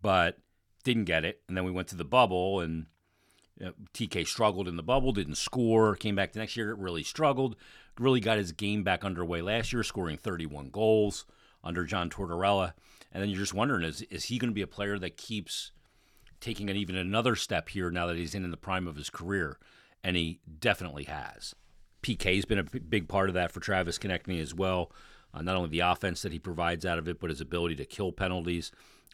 but 0.00 0.38
didn't 0.84 1.04
get 1.04 1.24
it. 1.24 1.40
And 1.48 1.56
then 1.56 1.64
we 1.64 1.72
went 1.72 1.88
to 1.88 1.96
the 1.96 2.04
bubble 2.04 2.60
and 2.60 2.86
know, 3.60 3.72
TK 3.92 4.26
struggled 4.26 4.68
in 4.68 4.76
the 4.76 4.82
bubble, 4.82 5.12
didn't 5.12 5.36
score, 5.36 5.94
came 5.96 6.16
back 6.16 6.32
the 6.32 6.40
next 6.40 6.56
year, 6.56 6.74
really 6.74 7.02
struggled, 7.02 7.56
really 7.98 8.20
got 8.20 8.38
his 8.38 8.52
game 8.52 8.82
back 8.82 9.04
underway 9.04 9.42
last 9.42 9.72
year, 9.72 9.82
scoring 9.82 10.16
31 10.16 10.70
goals 10.70 11.24
under 11.62 11.84
John 11.84 12.10
Tortorella. 12.10 12.72
And 13.12 13.22
then 13.22 13.30
you're 13.30 13.38
just 13.38 13.54
wondering, 13.54 13.84
is, 13.84 14.02
is 14.02 14.24
he 14.24 14.38
going 14.38 14.50
to 14.50 14.54
be 14.54 14.62
a 14.62 14.66
player 14.66 14.98
that 14.98 15.16
keeps 15.16 15.70
taking 16.40 16.68
an 16.68 16.76
even 16.76 16.96
another 16.96 17.36
step 17.36 17.68
here 17.68 17.90
now 17.90 18.06
that 18.06 18.16
he's 18.16 18.34
in, 18.34 18.44
in 18.44 18.50
the 18.50 18.56
prime 18.56 18.86
of 18.86 18.96
his 18.96 19.10
career? 19.10 19.58
And 20.02 20.16
he 20.16 20.40
definitely 20.58 21.04
has. 21.04 21.54
PK's 22.02 22.44
been 22.44 22.58
a 22.58 22.64
big 22.64 23.08
part 23.08 23.30
of 23.30 23.34
that 23.34 23.50
for 23.50 23.60
Travis 23.60 23.98
Konecny 23.98 24.42
as 24.42 24.52
well. 24.52 24.92
Uh, 25.32 25.42
not 25.42 25.56
only 25.56 25.70
the 25.70 25.80
offense 25.80 26.22
that 26.22 26.32
he 26.32 26.38
provides 26.38 26.84
out 26.84 26.98
of 26.98 27.08
it, 27.08 27.18
but 27.18 27.30
his 27.30 27.40
ability 27.40 27.76
to 27.76 27.84
kill 27.86 28.12
penalties. 28.12 28.70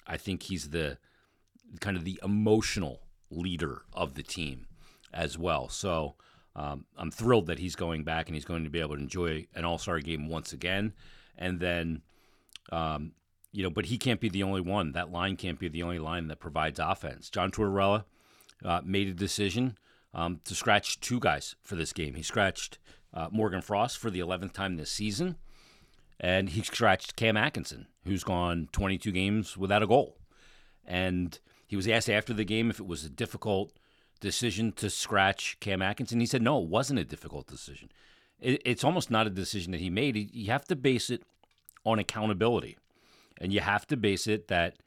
I 0.07 0.17
think 0.17 0.43
he's 0.43 0.71
the 0.71 0.99
kind 1.81 1.97
of 1.97 2.05
the 2.05 2.19
emotional 2.25 3.01
leader 3.31 3.83
of 3.93 4.15
the 4.15 4.23
team 4.23 4.67
as 5.13 5.39
well. 5.39 5.69
So 5.69 6.15
um, 6.57 6.87
I'm 6.97 7.11
thrilled 7.11 7.47
that 7.47 7.59
he's 7.59 7.77
going 7.77 8.05
back 8.05 8.29
and 8.29 8.35
he's 8.35 8.45
going 8.45 8.65
to 8.65 8.71
be 8.71 8.81
able 8.81 8.97
to 8.97 9.03
enjoy 9.03 9.47
an 9.55 9.65
All 9.65 9.79
Star 9.79 10.01
game 10.01 10.29
once 10.29 10.53
again. 10.53 10.93
And 11.39 11.61
then, 11.61 12.03
um, 12.71 13.13
you 13.53 13.63
know, 13.63 13.71
but 13.71 13.87
he 13.87 13.99
can't 13.99 14.21
be 14.21 14.29
the 14.29 14.43
only 14.43 14.61
one. 14.61 14.93
That 14.93 15.11
line 15.11 15.37
can't 15.37 15.59
be 15.59 15.69
the 15.69 15.83
only 15.83 15.99
line 15.99 16.29
that 16.29 16.41
provides 16.41 16.79
offense. 16.79 17.31
John 17.31 17.51
Tortorella 17.51 18.05
uh, 18.65 18.81
made 18.85 19.09
a 19.09 19.15
decision 19.15 19.79
um, 20.13 20.41
to 20.45 20.55
scratch 20.55 21.01
two 21.01 21.21
guys 21.21 21.57
for 21.63 21.77
this 21.77 21.93
game. 21.93 22.15
He 22.15 22.23
scratched 22.23 22.79
uh, 23.15 23.29
Morgan 23.31 23.63
Frost 23.63 23.99
for 23.99 24.11
the 24.11 24.21
11th 24.21 24.53
time 24.53 24.77
this 24.77 24.91
season, 24.91 25.37
and 26.19 26.51
he 26.51 26.63
scratched 26.63 27.17
Cam 27.17 27.37
Atkinson, 27.37 27.87
who's 28.05 28.25
gone 28.25 28.69
22 28.73 29.13
games 29.13 29.57
without 29.57 29.83
a 29.83 29.87
goal. 29.87 30.17
And 30.85 31.39
he 31.71 31.77
was 31.77 31.87
asked 31.87 32.11
after 32.11 32.35
the 32.35 32.45
game 32.45 32.69
if 32.69 32.81
it 32.81 32.87
was 32.89 33.05
a 33.05 33.09
difficult 33.09 33.73
decision 34.19 34.73
to 34.73 34.91
scratch 34.91 35.57
Cam 35.61 35.81
Atkinson? 35.81 36.19
He 36.19 36.27
said, 36.27 36.43
no, 36.43 36.61
it 36.61 36.67
wasn't 36.67 36.99
a 36.99 37.05
difficult 37.05 37.47
decision. 37.47 37.93
It, 38.41 38.61
it's 38.65 38.83
almost 38.83 39.09
not 39.09 39.29
a 39.29 39.31
decision 39.31 39.71
that 39.71 39.81
he 39.81 39.89
made. 39.89 40.35
You 40.35 40.51
have 40.51 40.65
to 40.65 40.75
base 40.75 41.11
it 41.11 41.23
on 41.85 42.01
accountability. 42.01 42.77
And 43.41 43.53
you 43.53 43.61
have 43.61 43.87
to 43.87 43.97
base 43.97 44.27
it 44.27 44.49
that, 44.49 44.79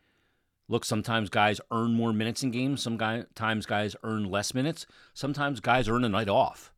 look, 0.68 0.84
sometimes 0.84 1.30
guys 1.30 1.62
earn 1.72 1.94
more 1.94 2.12
minutes 2.12 2.44
in 2.44 2.52
games. 2.52 2.84
Sometimes 2.84 3.66
guys 3.66 3.96
earn 4.04 4.26
less 4.26 4.54
minutes. 4.54 4.86
Sometimes 5.14 5.62
guys 5.62 5.88
earn 5.88 6.04
a 6.04 6.10
night 6.10 6.28
off. 6.28 6.74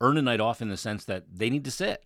Earn 0.00 0.16
a 0.16 0.22
night 0.22 0.40
off 0.40 0.60
in 0.60 0.70
the 0.70 0.76
sense 0.76 1.04
that 1.04 1.22
they 1.32 1.50
need 1.50 1.64
to 1.66 1.70
sit. 1.70 2.02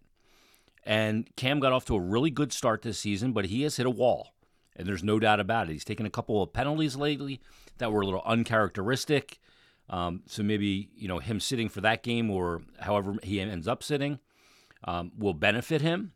And 0.84 1.26
Cam 1.36 1.58
got 1.58 1.72
off 1.72 1.86
to 1.86 1.96
a 1.96 2.00
really 2.00 2.30
good 2.30 2.52
start 2.52 2.82
this 2.82 2.98
season, 2.98 3.32
but 3.32 3.46
he 3.46 3.62
has 3.62 3.78
hit 3.78 3.86
a 3.86 3.90
wall. 3.90 4.34
And 4.80 4.88
there's 4.88 5.04
no 5.04 5.18
doubt 5.18 5.40
about 5.40 5.68
it. 5.68 5.74
He's 5.74 5.84
taken 5.84 6.06
a 6.06 6.10
couple 6.10 6.42
of 6.42 6.54
penalties 6.54 6.96
lately 6.96 7.42
that 7.76 7.92
were 7.92 8.00
a 8.00 8.04
little 8.06 8.22
uncharacteristic. 8.24 9.38
Um, 9.90 10.22
so 10.26 10.42
maybe 10.42 10.88
you 10.96 11.06
know 11.06 11.18
him 11.18 11.38
sitting 11.38 11.68
for 11.68 11.82
that 11.82 12.02
game 12.02 12.30
or 12.30 12.62
however 12.78 13.16
he 13.22 13.42
ends 13.42 13.68
up 13.68 13.82
sitting 13.82 14.20
um, 14.84 15.12
will 15.18 15.34
benefit 15.34 15.82
him. 15.82 16.12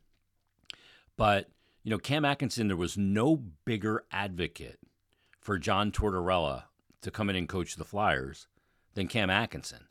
But 1.18 1.50
you 1.82 1.90
know 1.90 1.98
Cam 1.98 2.24
Atkinson, 2.24 2.68
there 2.68 2.76
was 2.76 2.96
no 2.96 3.36
bigger 3.66 4.06
advocate 4.10 4.78
for 5.42 5.58
John 5.58 5.92
Tortorella 5.92 6.62
to 7.02 7.10
come 7.10 7.28
in 7.28 7.36
and 7.36 7.46
coach 7.46 7.76
the 7.76 7.84
Flyers 7.84 8.46
than 8.94 9.08
Cam 9.08 9.28
Atkinson. 9.28 9.88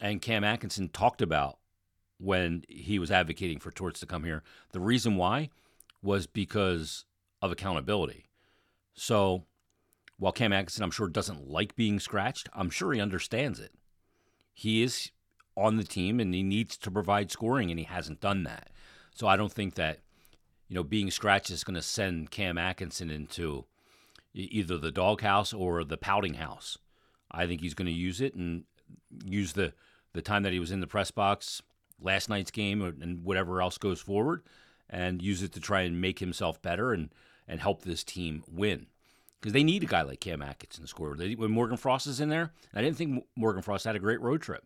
And 0.00 0.20
Cam 0.20 0.42
Atkinson 0.42 0.88
talked 0.88 1.22
about 1.22 1.58
when 2.18 2.64
he 2.68 2.98
was 2.98 3.12
advocating 3.12 3.60
for 3.60 3.70
Torts 3.70 4.00
to 4.00 4.06
come 4.06 4.24
here. 4.24 4.42
The 4.72 4.80
reason 4.80 5.14
why 5.16 5.50
was 6.02 6.26
because 6.26 7.04
of 7.44 7.52
accountability. 7.52 8.24
So 8.94 9.44
while 10.18 10.32
Cam 10.32 10.52
Atkinson, 10.52 10.82
I'm 10.82 10.90
sure, 10.90 11.08
doesn't 11.08 11.50
like 11.50 11.76
being 11.76 12.00
scratched, 12.00 12.48
I'm 12.54 12.70
sure 12.70 12.92
he 12.92 13.00
understands 13.00 13.60
it. 13.60 13.72
He 14.54 14.82
is 14.82 15.10
on 15.56 15.76
the 15.76 15.84
team 15.84 16.20
and 16.20 16.32
he 16.32 16.42
needs 16.42 16.76
to 16.78 16.90
provide 16.90 17.30
scoring, 17.30 17.70
and 17.70 17.78
he 17.78 17.84
hasn't 17.84 18.20
done 18.20 18.44
that. 18.44 18.70
So 19.14 19.26
I 19.26 19.36
don't 19.36 19.52
think 19.52 19.74
that, 19.74 20.00
you 20.68 20.74
know, 20.74 20.82
being 20.82 21.10
scratched 21.10 21.50
is 21.50 21.64
going 21.64 21.74
to 21.74 21.82
send 21.82 22.30
Cam 22.30 22.56
Atkinson 22.56 23.10
into 23.10 23.66
either 24.32 24.78
the 24.78 24.90
doghouse 24.90 25.52
or 25.52 25.84
the 25.84 25.98
pouting 25.98 26.34
house. 26.34 26.78
I 27.30 27.46
think 27.46 27.60
he's 27.60 27.74
going 27.74 27.86
to 27.86 27.92
use 27.92 28.20
it 28.20 28.34
and 28.34 28.64
use 29.24 29.52
the, 29.52 29.74
the 30.14 30.22
time 30.22 30.44
that 30.44 30.52
he 30.52 30.60
was 30.60 30.70
in 30.70 30.80
the 30.80 30.86
press 30.86 31.10
box 31.10 31.60
last 32.00 32.28
night's 32.28 32.50
game 32.50 32.82
uh, 32.82 32.90
and 33.00 33.22
whatever 33.24 33.60
else 33.60 33.78
goes 33.78 34.00
forward 34.00 34.42
and 34.88 35.22
use 35.22 35.42
it 35.42 35.52
to 35.52 35.60
try 35.60 35.82
and 35.82 36.00
make 36.00 36.18
himself 36.20 36.60
better 36.62 36.92
and, 36.92 37.10
and 37.46 37.60
help 37.60 37.82
this 37.82 38.04
team 38.04 38.42
win 38.50 38.86
because 39.40 39.52
they 39.52 39.62
need 39.62 39.82
a 39.82 39.86
guy 39.86 40.02
like 40.02 40.20
Cam 40.20 40.40
Atkinson 40.40 40.84
to 40.84 40.88
score. 40.88 41.16
They, 41.16 41.34
when 41.34 41.50
Morgan 41.50 41.76
Frost 41.76 42.06
is 42.06 42.20
in 42.20 42.30
there, 42.30 42.52
I 42.72 42.80
didn't 42.80 42.96
think 42.96 43.24
Morgan 43.36 43.62
Frost 43.62 43.84
had 43.84 43.94
a 43.94 43.98
great 43.98 44.20
road 44.22 44.40
trip. 44.40 44.64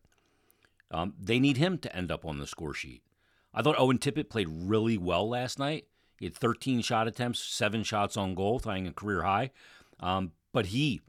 Um, 0.90 1.14
they 1.20 1.38
need 1.40 1.56
him 1.56 1.78
to 1.78 1.96
end 1.96 2.12
up 2.12 2.24
on 2.24 2.38
the 2.38 2.46
score 2.46 2.74
sheet. 2.74 3.02
I 3.52 3.62
thought 3.62 3.78
Owen 3.78 3.98
Tippett 3.98 4.30
played 4.30 4.48
really 4.48 4.96
well 4.96 5.28
last 5.28 5.58
night. 5.58 5.86
He 6.18 6.26
had 6.26 6.34
13 6.34 6.80
shot 6.82 7.08
attempts, 7.08 7.40
seven 7.40 7.82
shots 7.82 8.16
on 8.16 8.34
goal, 8.34 8.60
tying 8.60 8.86
a 8.86 8.92
career 8.92 9.22
high. 9.22 9.50
Um, 10.00 10.32
but 10.52 10.66
he 10.66 11.00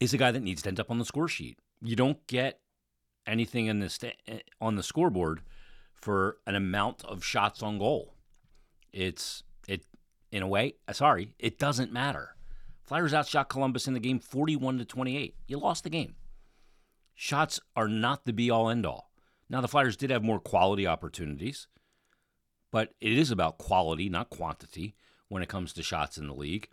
is 0.00 0.12
a 0.12 0.18
guy 0.18 0.30
that 0.30 0.42
needs 0.42 0.62
to 0.62 0.68
end 0.68 0.80
up 0.80 0.90
on 0.90 0.98
the 0.98 1.04
score 1.04 1.28
sheet. 1.28 1.58
You 1.80 1.96
don't 1.96 2.26
get 2.26 2.60
anything 3.26 3.66
in 3.66 3.80
the 3.80 3.88
sta- 3.88 4.16
on 4.60 4.76
the 4.76 4.82
scoreboard 4.82 5.42
for 5.92 6.38
an 6.46 6.54
amount 6.54 7.04
of 7.04 7.24
shots 7.24 7.62
on 7.62 7.78
goal. 7.78 8.14
It's 8.92 9.42
it 9.66 9.84
in 10.34 10.42
a 10.42 10.48
way. 10.48 10.74
Sorry, 10.92 11.32
it 11.38 11.60
doesn't 11.60 11.92
matter. 11.92 12.34
Flyers 12.82 13.14
outshot 13.14 13.48
Columbus 13.48 13.86
in 13.86 13.94
the 13.94 14.00
game 14.00 14.18
41 14.18 14.78
to 14.78 14.84
28. 14.84 15.36
You 15.46 15.58
lost 15.58 15.84
the 15.84 15.90
game. 15.90 16.16
Shots 17.14 17.60
are 17.76 17.86
not 17.86 18.24
the 18.24 18.32
be 18.32 18.50
all 18.50 18.68
end 18.68 18.84
all. 18.84 19.12
Now, 19.48 19.60
the 19.60 19.68
Flyers 19.68 19.96
did 19.96 20.10
have 20.10 20.24
more 20.24 20.40
quality 20.40 20.88
opportunities, 20.88 21.68
but 22.72 22.94
it 23.00 23.12
is 23.12 23.30
about 23.30 23.58
quality, 23.58 24.08
not 24.08 24.28
quantity, 24.28 24.96
when 25.28 25.40
it 25.40 25.48
comes 25.48 25.72
to 25.74 25.84
shots 25.84 26.18
in 26.18 26.26
the 26.26 26.34
league. 26.34 26.68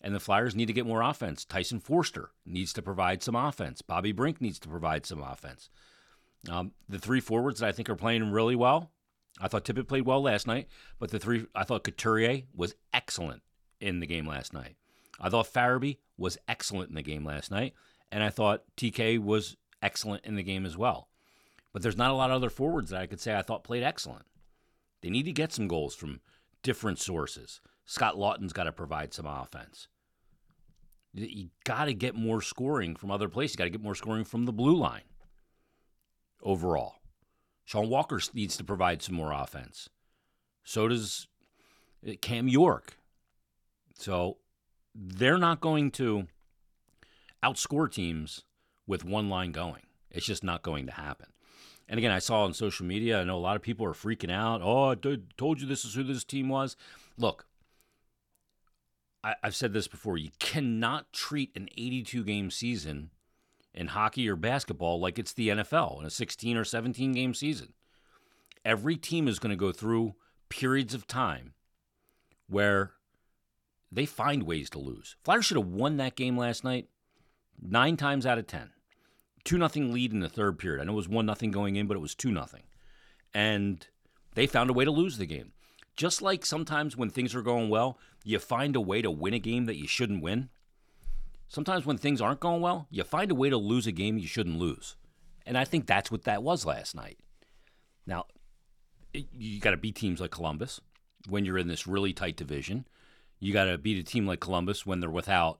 And 0.00 0.14
the 0.14 0.20
Flyers 0.20 0.54
need 0.54 0.66
to 0.66 0.72
get 0.72 0.86
more 0.86 1.02
offense. 1.02 1.44
Tyson 1.44 1.80
Forster 1.80 2.30
needs 2.46 2.72
to 2.74 2.82
provide 2.82 3.22
some 3.22 3.34
offense. 3.34 3.82
Bobby 3.82 4.12
Brink 4.12 4.40
needs 4.40 4.60
to 4.60 4.68
provide 4.68 5.06
some 5.06 5.20
offense. 5.20 5.68
Um, 6.48 6.72
the 6.88 7.00
three 7.00 7.20
forwards 7.20 7.58
that 7.58 7.68
I 7.68 7.72
think 7.72 7.90
are 7.90 7.96
playing 7.96 8.30
really 8.30 8.56
well. 8.56 8.92
I 9.40 9.48
thought 9.48 9.64
Tippett 9.64 9.88
played 9.88 10.06
well 10.06 10.22
last 10.22 10.46
night, 10.46 10.68
but 10.98 11.10
the 11.10 11.18
three 11.18 11.46
I 11.54 11.64
thought 11.64 11.84
Couturier 11.84 12.42
was 12.54 12.74
excellent 12.92 13.42
in 13.80 14.00
the 14.00 14.06
game 14.06 14.26
last 14.26 14.52
night. 14.52 14.76
I 15.20 15.28
thought 15.28 15.52
Farabee 15.52 15.98
was 16.16 16.38
excellent 16.48 16.90
in 16.90 16.94
the 16.94 17.02
game 17.02 17.24
last 17.24 17.50
night, 17.50 17.74
and 18.10 18.22
I 18.22 18.30
thought 18.30 18.64
TK 18.76 19.18
was 19.18 19.56
excellent 19.82 20.24
in 20.24 20.36
the 20.36 20.42
game 20.42 20.64
as 20.66 20.76
well. 20.76 21.08
But 21.72 21.82
there's 21.82 21.96
not 21.96 22.10
a 22.10 22.14
lot 22.14 22.30
of 22.30 22.36
other 22.36 22.50
forwards 22.50 22.90
that 22.90 23.00
I 23.00 23.06
could 23.06 23.20
say 23.20 23.34
I 23.34 23.42
thought 23.42 23.64
played 23.64 23.82
excellent. 23.82 24.26
They 25.00 25.10
need 25.10 25.24
to 25.24 25.32
get 25.32 25.52
some 25.52 25.68
goals 25.68 25.94
from 25.94 26.20
different 26.62 26.98
sources. 26.98 27.60
Scott 27.84 28.18
Laughton's 28.18 28.52
got 28.52 28.64
to 28.64 28.72
provide 28.72 29.12
some 29.12 29.26
offense. 29.26 29.88
You 31.14 31.48
got 31.64 31.86
to 31.86 31.94
get 31.94 32.14
more 32.14 32.40
scoring 32.40 32.94
from 32.94 33.10
other 33.10 33.28
places. 33.28 33.54
You 33.54 33.58
got 33.58 33.64
to 33.64 33.70
get 33.70 33.82
more 33.82 33.94
scoring 33.94 34.24
from 34.24 34.44
the 34.44 34.52
blue 34.52 34.76
line 34.76 35.02
overall. 36.42 37.01
Sean 37.64 37.88
Walker 37.88 38.20
needs 38.34 38.56
to 38.56 38.64
provide 38.64 39.02
some 39.02 39.14
more 39.14 39.32
offense. 39.32 39.88
So 40.64 40.88
does 40.88 41.28
uh, 42.06 42.12
Cam 42.20 42.48
York. 42.48 42.98
So 43.94 44.38
they're 44.94 45.38
not 45.38 45.60
going 45.60 45.90
to 45.92 46.26
outscore 47.42 47.90
teams 47.90 48.42
with 48.86 49.04
one 49.04 49.28
line 49.28 49.52
going. 49.52 49.82
It's 50.10 50.26
just 50.26 50.44
not 50.44 50.62
going 50.62 50.86
to 50.86 50.92
happen. 50.92 51.28
And 51.88 51.98
again, 51.98 52.10
I 52.10 52.20
saw 52.20 52.44
on 52.44 52.54
social 52.54 52.86
media, 52.86 53.20
I 53.20 53.24
know 53.24 53.36
a 53.36 53.38
lot 53.38 53.56
of 53.56 53.62
people 53.62 53.84
are 53.86 53.92
freaking 53.92 54.32
out. 54.32 54.60
Oh, 54.62 54.90
I 54.90 55.18
told 55.36 55.60
you 55.60 55.66
this 55.66 55.84
is 55.84 55.94
who 55.94 56.02
this 56.02 56.24
team 56.24 56.48
was. 56.48 56.76
Look, 57.18 57.46
I, 59.24 59.34
have 59.42 59.54
said 59.54 59.72
this 59.72 59.88
before. 59.88 60.16
You 60.16 60.30
cannot 60.38 61.12
treat 61.12 61.50
an 61.54 61.68
82 61.76 62.24
game 62.24 62.50
season 62.50 63.10
in 63.74 63.88
hockey 63.88 64.28
or 64.28 64.36
basketball 64.36 65.00
like 65.00 65.18
it's 65.18 65.32
the 65.32 65.48
NFL 65.48 66.00
in 66.00 66.06
a 66.06 66.10
16 66.10 66.56
or 66.56 66.64
17 66.64 67.12
game 67.12 67.34
season. 67.34 67.72
Every 68.64 68.96
team 68.96 69.28
is 69.28 69.38
going 69.38 69.50
to 69.50 69.56
go 69.56 69.72
through 69.72 70.14
periods 70.48 70.94
of 70.94 71.06
time 71.06 71.54
where 72.48 72.92
they 73.90 74.06
find 74.06 74.44
ways 74.44 74.70
to 74.70 74.78
lose. 74.78 75.16
Flyers 75.24 75.44
should 75.44 75.56
have 75.56 75.66
won 75.66 75.96
that 75.96 76.16
game 76.16 76.36
last 76.36 76.64
night 76.64 76.88
nine 77.60 77.96
times 77.96 78.26
out 78.26 78.38
of 78.38 78.46
ten. 78.46 78.70
Two 79.44 79.58
nothing 79.58 79.92
lead 79.92 80.12
in 80.12 80.20
the 80.20 80.28
third 80.28 80.58
period. 80.58 80.80
I 80.80 80.84
know 80.84 80.92
it 80.92 80.96
was 80.96 81.08
one 81.08 81.26
nothing 81.26 81.50
going 81.50 81.76
in, 81.76 81.86
but 81.86 81.96
it 81.96 82.00
was 82.00 82.14
two 82.14 82.30
nothing, 82.30 82.62
and 83.34 83.86
they 84.34 84.46
found 84.46 84.70
a 84.70 84.72
way 84.72 84.84
to 84.84 84.90
lose 84.90 85.18
the 85.18 85.26
game. 85.26 85.52
Just 85.96 86.22
like 86.22 86.46
sometimes 86.46 86.96
when 86.96 87.10
things 87.10 87.34
are 87.34 87.42
going 87.42 87.68
well, 87.68 87.98
you 88.24 88.38
find 88.38 88.76
a 88.76 88.80
way 88.80 89.02
to 89.02 89.10
win 89.10 89.34
a 89.34 89.38
game 89.38 89.66
that 89.66 89.76
you 89.76 89.86
shouldn't 89.86 90.22
win. 90.22 90.48
Sometimes 91.52 91.84
when 91.84 91.98
things 91.98 92.22
aren't 92.22 92.40
going 92.40 92.62
well, 92.62 92.86
you 92.90 93.04
find 93.04 93.30
a 93.30 93.34
way 93.34 93.50
to 93.50 93.58
lose 93.58 93.86
a 93.86 93.92
game 93.92 94.16
you 94.16 94.26
shouldn't 94.26 94.58
lose. 94.58 94.96
And 95.44 95.58
I 95.58 95.66
think 95.66 95.86
that's 95.86 96.10
what 96.10 96.24
that 96.24 96.42
was 96.42 96.64
last 96.64 96.94
night. 96.94 97.18
Now, 98.06 98.24
you 99.12 99.60
got 99.60 99.72
to 99.72 99.76
beat 99.76 99.94
teams 99.94 100.18
like 100.18 100.30
Columbus 100.30 100.80
when 101.28 101.44
you're 101.44 101.58
in 101.58 101.68
this 101.68 101.86
really 101.86 102.14
tight 102.14 102.38
division. 102.38 102.86
You 103.38 103.52
got 103.52 103.64
to 103.64 103.76
beat 103.76 103.98
a 103.98 104.02
team 104.02 104.26
like 104.26 104.40
Columbus 104.40 104.86
when 104.86 105.00
they're 105.00 105.10
without 105.10 105.58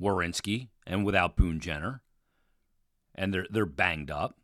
Werenski 0.00 0.68
and 0.86 1.04
without 1.04 1.36
Boone 1.36 1.60
Jenner, 1.60 2.00
and 3.14 3.34
they're 3.34 3.46
they're 3.50 3.66
banged 3.66 4.10
up. 4.10 4.38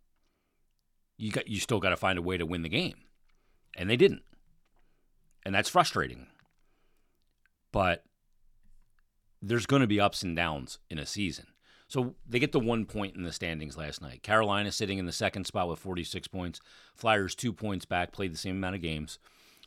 You 1.16 1.32
got 1.32 1.48
you 1.48 1.58
still 1.58 1.80
got 1.80 1.90
to 1.90 1.96
find 1.96 2.18
a 2.18 2.22
way 2.22 2.36
to 2.36 2.44
win 2.44 2.60
the 2.60 2.68
game, 2.68 2.96
and 3.74 3.88
they 3.88 3.96
didn't, 3.96 4.24
and 5.42 5.54
that's 5.54 5.70
frustrating. 5.70 6.26
But 7.72 8.04
there's 9.42 9.66
going 9.66 9.82
to 9.82 9.88
be 9.88 10.00
ups 10.00 10.22
and 10.22 10.36
downs 10.36 10.78
in 10.88 10.98
a 10.98 11.06
season. 11.06 11.46
So 11.88 12.14
they 12.26 12.38
get 12.38 12.52
the 12.52 12.60
one 12.60 12.86
point 12.86 13.16
in 13.16 13.22
the 13.22 13.32
standings 13.32 13.76
last 13.76 14.00
night. 14.00 14.22
Carolina 14.22 14.72
sitting 14.72 14.96
in 14.96 15.04
the 15.04 15.12
second 15.12 15.46
spot 15.46 15.68
with 15.68 15.78
46 15.78 16.26
points. 16.28 16.60
Flyers 16.94 17.34
two 17.34 17.52
points 17.52 17.84
back, 17.84 18.12
played 18.12 18.32
the 18.32 18.38
same 18.38 18.56
amount 18.56 18.76
of 18.76 18.80
games. 18.80 19.18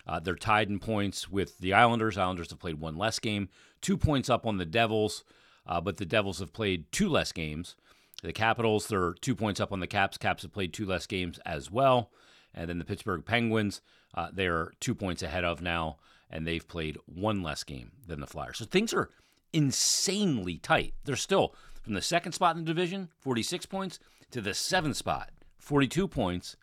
Uh, 0.08 0.20
they're 0.20 0.36
tied 0.36 0.70
in 0.70 0.80
points 0.80 1.30
with 1.30 1.60
the 1.60 1.74
Islanders. 1.74 2.18
Islanders 2.18 2.50
have 2.50 2.60
played 2.60 2.80
one 2.80 2.98
less 2.98 3.20
game, 3.20 3.50
two 3.82 3.98
points 3.98 4.30
up 4.30 4.46
on 4.46 4.58
the 4.58 4.66
Devils, 4.66 5.24
uh, 5.68 5.82
but 5.82 5.98
the 5.98 6.06
Devils 6.06 6.40
have 6.40 6.54
played 6.54 6.92
two 6.92 7.10
less 7.10 7.32
games. 7.32 7.76
The 8.24 8.34
Capitals, 8.34 8.88
they're 8.88 9.14
two 9.14 9.36
points 9.36 9.60
up 9.60 9.72
on 9.72 9.80
the 9.80 9.88
Caps. 9.88 10.18
Caps 10.18 10.44
have 10.44 10.54
played 10.54 10.74
two 10.74 10.86
less 10.86 11.06
games 11.06 11.40
as 11.46 11.70
well. 11.70 12.12
And 12.54 12.70
then 12.70 12.80
the 12.80 12.86
Pittsburgh 12.86 13.26
Penguins, 13.26 13.82
uh, 14.16 14.30
they're 14.32 14.72
two 14.80 14.96
points 14.96 15.22
ahead 15.22 15.44
of 15.44 15.62
now, 15.62 15.98
and 16.30 16.48
they've 16.48 16.68
played 16.68 16.98
one 17.06 17.44
less 17.44 17.64
game 17.64 17.92
than 18.08 18.22
the 18.22 18.28
Flyers. 18.28 18.58
So 18.58 18.66
things 18.66 18.94
are 18.94 19.10
insanely 19.56 20.58
tight. 20.58 20.94
They're 21.06 21.16
still 21.16 21.56
from 21.82 21.94
the 21.94 22.02
second 22.02 22.34
spot 22.34 22.58
in 22.58 22.64
the 22.64 22.68
division, 22.68 23.10
46 23.20 23.66
points, 23.68 24.00
to 24.32 24.42
the 24.42 24.54
seventh 24.54 24.98
spot, 24.98 25.30
42 25.58 26.08
points. 26.08 26.58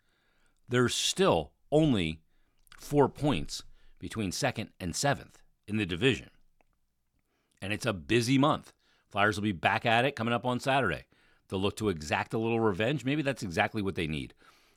There's 0.69 0.93
still 0.93 1.51
only 1.71 2.19
four 2.79 3.09
points 3.09 3.63
between 3.99 4.31
second 4.31 4.69
and 4.79 4.95
seventh 4.95 5.41
in 5.67 5.77
the 5.77 5.85
division. 5.85 6.29
And 7.61 7.73
it's 7.73 7.85
a 7.85 7.93
busy 7.93 8.37
month. 8.37 8.73
Flyers 9.09 9.37
will 9.37 9.43
be 9.43 9.53
back 9.53 9.85
at 9.85 10.05
it 10.05 10.15
coming 10.15 10.33
up 10.33 10.45
on 10.45 10.59
Saturday. 10.59 11.05
They'll 11.47 11.61
look 11.61 11.77
to 11.77 11.89
exact 11.89 12.33
a 12.33 12.37
little 12.37 12.59
revenge. 12.59 13.05
Maybe 13.05 13.21
that's 13.21 13.43
exactly 13.43 13.81
what 13.81 13.95
they 13.95 14.07
need. 14.07 14.33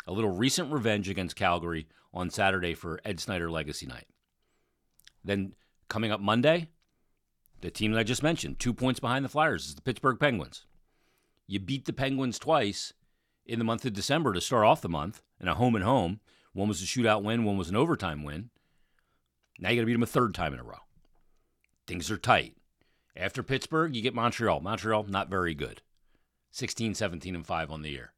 A 0.06 0.12
little 0.12 0.30
recent 0.30 0.72
revenge 0.72 1.08
against 1.08 1.36
Calgary 1.36 1.88
on 2.14 2.30
Saturday 2.30 2.74
for 2.74 3.00
Ed 3.04 3.18
Snider 3.20 3.50
Legacy 3.50 3.86
Night. 3.86 4.06
Then 5.24 5.54
coming 5.88 6.12
up 6.12 6.20
Monday, 6.20 6.68
the 7.60 7.70
team 7.70 7.92
that 7.92 7.98
I 7.98 8.04
just 8.04 8.22
mentioned, 8.22 8.58
two 8.58 8.74
points 8.74 9.00
behind 9.00 9.24
the 9.24 9.28
Flyers, 9.28 9.66
is 9.66 9.74
the 9.74 9.82
Pittsburgh 9.82 10.18
Penguins. 10.18 10.66
You 11.46 11.60
beat 11.60 11.84
the 11.84 11.92
Penguins 11.92 12.38
twice 12.38 12.92
in 13.44 13.58
the 13.58 13.64
month 13.64 13.84
of 13.84 13.92
December 13.92 14.32
to 14.32 14.40
start 14.40 14.64
off 14.64 14.80
the 14.80 14.88
month 14.88 15.22
in 15.40 15.48
a 15.48 15.54
home 15.54 15.74
and 15.74 15.84
home. 15.84 16.20
One 16.52 16.68
was 16.68 16.82
a 16.82 16.86
shootout 16.86 17.22
win, 17.22 17.44
one 17.44 17.56
was 17.56 17.68
an 17.68 17.76
overtime 17.76 18.24
win. 18.24 18.50
Now 19.58 19.70
you 19.70 19.76
got 19.76 19.82
to 19.82 19.86
beat 19.86 19.92
them 19.92 20.02
a 20.02 20.06
third 20.06 20.34
time 20.34 20.52
in 20.52 20.60
a 20.60 20.64
row. 20.64 20.80
Things 21.86 22.10
are 22.10 22.18
tight. 22.18 22.56
After 23.16 23.42
Pittsburgh, 23.42 23.94
you 23.94 24.02
get 24.02 24.14
Montreal. 24.14 24.60
Montreal, 24.60 25.04
not 25.04 25.30
very 25.30 25.54
good. 25.54 25.80
16, 26.50 26.94
17, 26.94 27.34
and 27.34 27.46
5 27.46 27.70
on 27.70 27.82
the 27.82 27.90
year. 27.90 28.12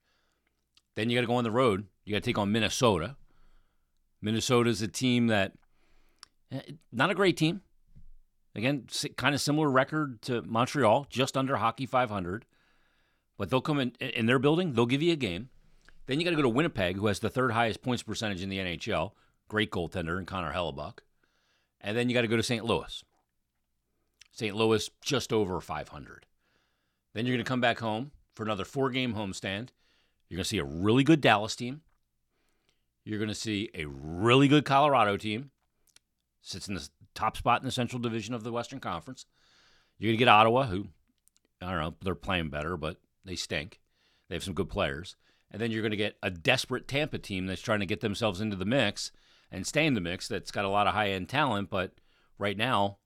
Then 0.94 1.10
you 1.10 1.16
got 1.16 1.20
to 1.20 1.26
go 1.26 1.36
on 1.36 1.44
the 1.44 1.50
road. 1.50 1.86
You 2.04 2.12
got 2.12 2.22
to 2.22 2.28
take 2.28 2.38
on 2.38 2.50
Minnesota. 2.50 3.16
Minnesota 4.20 4.70
is 4.70 4.82
a 4.82 4.88
team 4.88 5.28
that, 5.28 5.52
eh, 6.50 6.62
not 6.90 7.10
a 7.10 7.14
great 7.14 7.36
team. 7.36 7.62
Again, 8.54 8.86
kind 9.16 9.34
of 9.34 9.40
similar 9.40 9.70
record 9.70 10.20
to 10.22 10.42
Montreal, 10.42 11.06
just 11.10 11.36
under 11.36 11.56
hockey 11.56 11.86
500. 11.86 12.44
But 13.36 13.50
they'll 13.50 13.60
come 13.60 13.78
in 13.78 13.90
in 14.00 14.26
their 14.26 14.38
building, 14.38 14.72
they'll 14.72 14.86
give 14.86 15.02
you 15.02 15.12
a 15.12 15.16
game. 15.16 15.50
Then 16.06 16.18
you 16.18 16.24
got 16.24 16.30
to 16.30 16.36
go 16.36 16.42
to 16.42 16.48
Winnipeg, 16.48 16.96
who 16.96 17.06
has 17.06 17.20
the 17.20 17.30
third 17.30 17.52
highest 17.52 17.82
points 17.82 18.02
percentage 18.02 18.42
in 18.42 18.48
the 18.48 18.58
NHL. 18.58 19.12
Great 19.46 19.70
goaltender, 19.70 20.16
and 20.16 20.26
Connor 20.26 20.52
Hellebuyck. 20.52 20.98
And 21.80 21.96
then 21.96 22.08
you 22.08 22.14
got 22.14 22.22
to 22.22 22.28
go 22.28 22.36
to 22.36 22.42
St. 22.42 22.64
Louis. 22.64 23.04
St. 24.32 24.56
Louis, 24.56 24.90
just 25.02 25.32
over 25.32 25.60
500. 25.60 26.26
Then 27.12 27.26
you're 27.26 27.36
going 27.36 27.44
to 27.44 27.48
come 27.48 27.60
back 27.60 27.78
home 27.78 28.12
for 28.34 28.42
another 28.42 28.64
four 28.64 28.90
game 28.90 29.14
homestand. 29.14 29.68
You're 30.28 30.36
going 30.36 30.44
to 30.44 30.48
see 30.48 30.58
a 30.58 30.64
really 30.64 31.04
good 31.04 31.20
Dallas 31.20 31.56
team. 31.56 31.82
You're 33.04 33.18
going 33.18 33.28
to 33.28 33.34
see 33.34 33.70
a 33.74 33.86
really 33.86 34.48
good 34.48 34.64
Colorado 34.64 35.16
team. 35.16 35.50
Sits 36.42 36.68
in 36.68 36.74
the 36.74 36.88
top 37.18 37.36
spot 37.36 37.60
in 37.60 37.66
the 37.66 37.72
Central 37.72 38.00
Division 38.00 38.34
of 38.34 38.44
the 38.44 38.52
Western 38.52 38.80
Conference. 38.80 39.26
You're 39.98 40.10
going 40.10 40.18
to 40.18 40.24
get 40.24 40.28
Ottawa, 40.28 40.66
who, 40.66 40.86
I 41.60 41.70
don't 41.70 41.80
know, 41.80 41.94
they're 42.02 42.14
playing 42.14 42.50
better, 42.50 42.76
but 42.76 42.98
they 43.24 43.34
stink. 43.34 43.80
They 44.28 44.36
have 44.36 44.44
some 44.44 44.54
good 44.54 44.68
players. 44.68 45.16
And 45.50 45.60
then 45.60 45.70
you're 45.70 45.82
going 45.82 45.90
to 45.90 45.96
get 45.96 46.16
a 46.22 46.30
desperate 46.30 46.86
Tampa 46.86 47.18
team 47.18 47.46
that's 47.46 47.62
trying 47.62 47.80
to 47.80 47.86
get 47.86 48.00
themselves 48.00 48.40
into 48.40 48.56
the 48.56 48.64
mix 48.64 49.10
and 49.50 49.66
stay 49.66 49.86
in 49.86 49.94
the 49.94 50.00
mix 50.00 50.28
that's 50.28 50.50
got 50.50 50.64
a 50.64 50.68
lot 50.68 50.86
of 50.86 50.94
high 50.94 51.10
end 51.10 51.28
talent, 51.28 51.70
but 51.70 51.92
right 52.38 52.56
now 52.56 52.98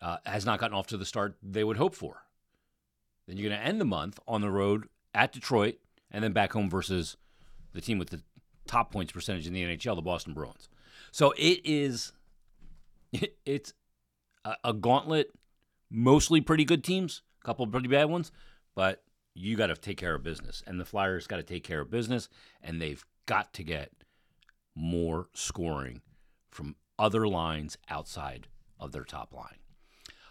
uh, 0.00 0.18
has 0.24 0.46
not 0.46 0.60
gotten 0.60 0.76
off 0.76 0.86
to 0.88 0.96
the 0.96 1.04
start 1.04 1.36
they 1.42 1.64
would 1.64 1.78
hope 1.78 1.94
for. 1.94 2.22
Then 3.26 3.36
you're 3.36 3.48
going 3.48 3.60
to 3.60 3.66
end 3.66 3.80
the 3.80 3.86
month 3.86 4.20
on 4.28 4.40
the 4.40 4.50
road 4.50 4.88
at 5.14 5.32
Detroit 5.32 5.76
and 6.10 6.22
then 6.22 6.32
back 6.32 6.52
home 6.52 6.70
versus 6.70 7.16
the 7.72 7.80
team 7.80 7.98
with 7.98 8.10
the 8.10 8.22
top 8.66 8.92
points 8.92 9.12
percentage 9.12 9.46
in 9.46 9.52
the 9.52 9.64
NHL, 9.64 9.96
the 9.96 10.02
Boston 10.02 10.34
Bruins. 10.34 10.68
So 11.10 11.32
it 11.36 11.60
is, 11.64 12.12
it's 13.44 13.72
a, 14.44 14.54
a 14.64 14.72
gauntlet, 14.72 15.30
mostly 15.90 16.40
pretty 16.40 16.64
good 16.64 16.84
teams, 16.84 17.22
a 17.42 17.46
couple 17.46 17.66
pretty 17.66 17.88
bad 17.88 18.06
ones, 18.06 18.32
but 18.74 19.02
you 19.34 19.56
got 19.56 19.68
to 19.68 19.76
take 19.76 19.98
care 19.98 20.14
of 20.14 20.22
business. 20.22 20.62
And 20.66 20.80
the 20.80 20.84
Flyers 20.84 21.26
got 21.26 21.36
to 21.36 21.42
take 21.42 21.64
care 21.64 21.80
of 21.80 21.90
business, 21.90 22.28
and 22.62 22.80
they've 22.80 23.04
got 23.26 23.52
to 23.54 23.62
get 23.62 23.92
more 24.74 25.28
scoring 25.34 26.02
from 26.50 26.76
other 26.98 27.26
lines 27.28 27.78
outside 27.88 28.48
of 28.80 28.92
their 28.92 29.04
top 29.04 29.32
line. 29.32 29.58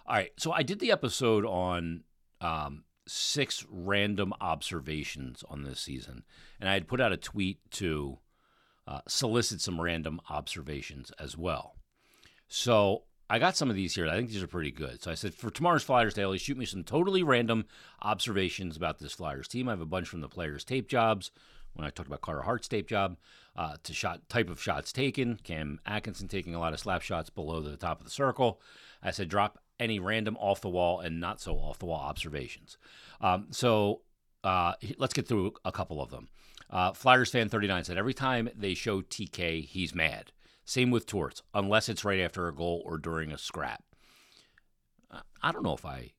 All 0.05 0.15
right, 0.15 0.31
so 0.37 0.51
I 0.51 0.63
did 0.63 0.79
the 0.79 0.91
episode 0.91 1.45
on 1.45 2.03
um, 2.39 2.83
six 3.07 3.65
random 3.69 4.33
observations 4.39 5.43
on 5.49 5.63
this 5.63 5.79
season, 5.79 6.23
and 6.59 6.69
I 6.69 6.73
had 6.73 6.87
put 6.87 7.01
out 7.01 7.11
a 7.11 7.17
tweet 7.17 7.59
to 7.71 8.19
uh, 8.87 9.01
solicit 9.07 9.61
some 9.61 9.81
random 9.81 10.19
observations 10.29 11.11
as 11.19 11.37
well. 11.37 11.76
So 12.47 13.03
I 13.29 13.39
got 13.39 13.57
some 13.57 13.69
of 13.69 13.75
these 13.75 13.95
here. 13.95 14.07
I 14.07 14.15
think 14.15 14.29
these 14.29 14.43
are 14.43 14.47
pretty 14.47 14.71
good. 14.71 15.01
So 15.01 15.11
I 15.11 15.15
said 15.15 15.33
for 15.33 15.49
tomorrow's 15.49 15.83
Flyers 15.83 16.13
Daily, 16.13 16.37
shoot 16.37 16.57
me 16.57 16.65
some 16.65 16.83
totally 16.83 17.23
random 17.23 17.65
observations 18.01 18.77
about 18.77 18.99
this 18.99 19.13
Flyers 19.13 19.47
team. 19.47 19.67
I 19.67 19.71
have 19.71 19.81
a 19.81 19.85
bunch 19.85 20.07
from 20.07 20.21
the 20.21 20.29
players' 20.29 20.63
tape 20.63 20.87
jobs. 20.87 21.31
When 21.73 21.85
I 21.85 21.89
talked 21.91 22.07
about 22.07 22.21
Carter 22.21 22.41
Hart's 22.41 22.67
tape 22.67 22.87
job, 22.87 23.17
uh, 23.55 23.75
to 23.83 23.93
shot 23.93 24.27
type 24.29 24.49
of 24.49 24.61
shots 24.61 24.91
taken. 24.91 25.39
Cam 25.43 25.79
Atkinson 25.85 26.27
taking 26.27 26.55
a 26.55 26.59
lot 26.59 26.73
of 26.73 26.79
slap 26.79 27.01
shots 27.01 27.29
below 27.29 27.61
the 27.61 27.77
top 27.77 27.99
of 27.99 28.05
the 28.05 28.11
circle. 28.11 28.61
I 29.03 29.11
said 29.11 29.29
drop 29.29 29.59
any 29.79 29.99
random 29.99 30.37
off 30.39 30.61
the 30.61 30.69
wall 30.69 30.99
and 30.99 31.19
not 31.19 31.41
so 31.41 31.55
off 31.55 31.79
the 31.79 31.85
wall 31.85 31.99
observations. 31.99 32.77
Um, 33.21 33.47
so 33.51 34.01
uh, 34.43 34.73
let's 34.97 35.13
get 35.13 35.27
through 35.27 35.53
a 35.65 35.71
couple 35.71 36.01
of 36.01 36.09
them. 36.09 36.29
Uh, 36.69 36.93
Flyers 36.93 37.31
fan 37.31 37.49
39 37.49 37.83
said 37.83 37.97
every 37.97 38.13
time 38.13 38.49
they 38.55 38.73
show 38.73 39.01
TK, 39.01 39.65
he's 39.65 39.95
mad. 39.95 40.31
Same 40.67 40.91
with 40.91 41.05
Torts, 41.05 41.41
unless 41.53 41.87
it's 41.87 42.03
right 42.03 42.19
after 42.19 42.49
a 42.49 42.53
goal 42.53 42.83
or 42.85 42.97
during 42.97 43.31
a 43.31 43.37
scrap. 43.37 43.83
I 45.41 45.53
don't 45.53 45.63
know 45.63 45.73
if 45.73 45.85
I 45.85 46.11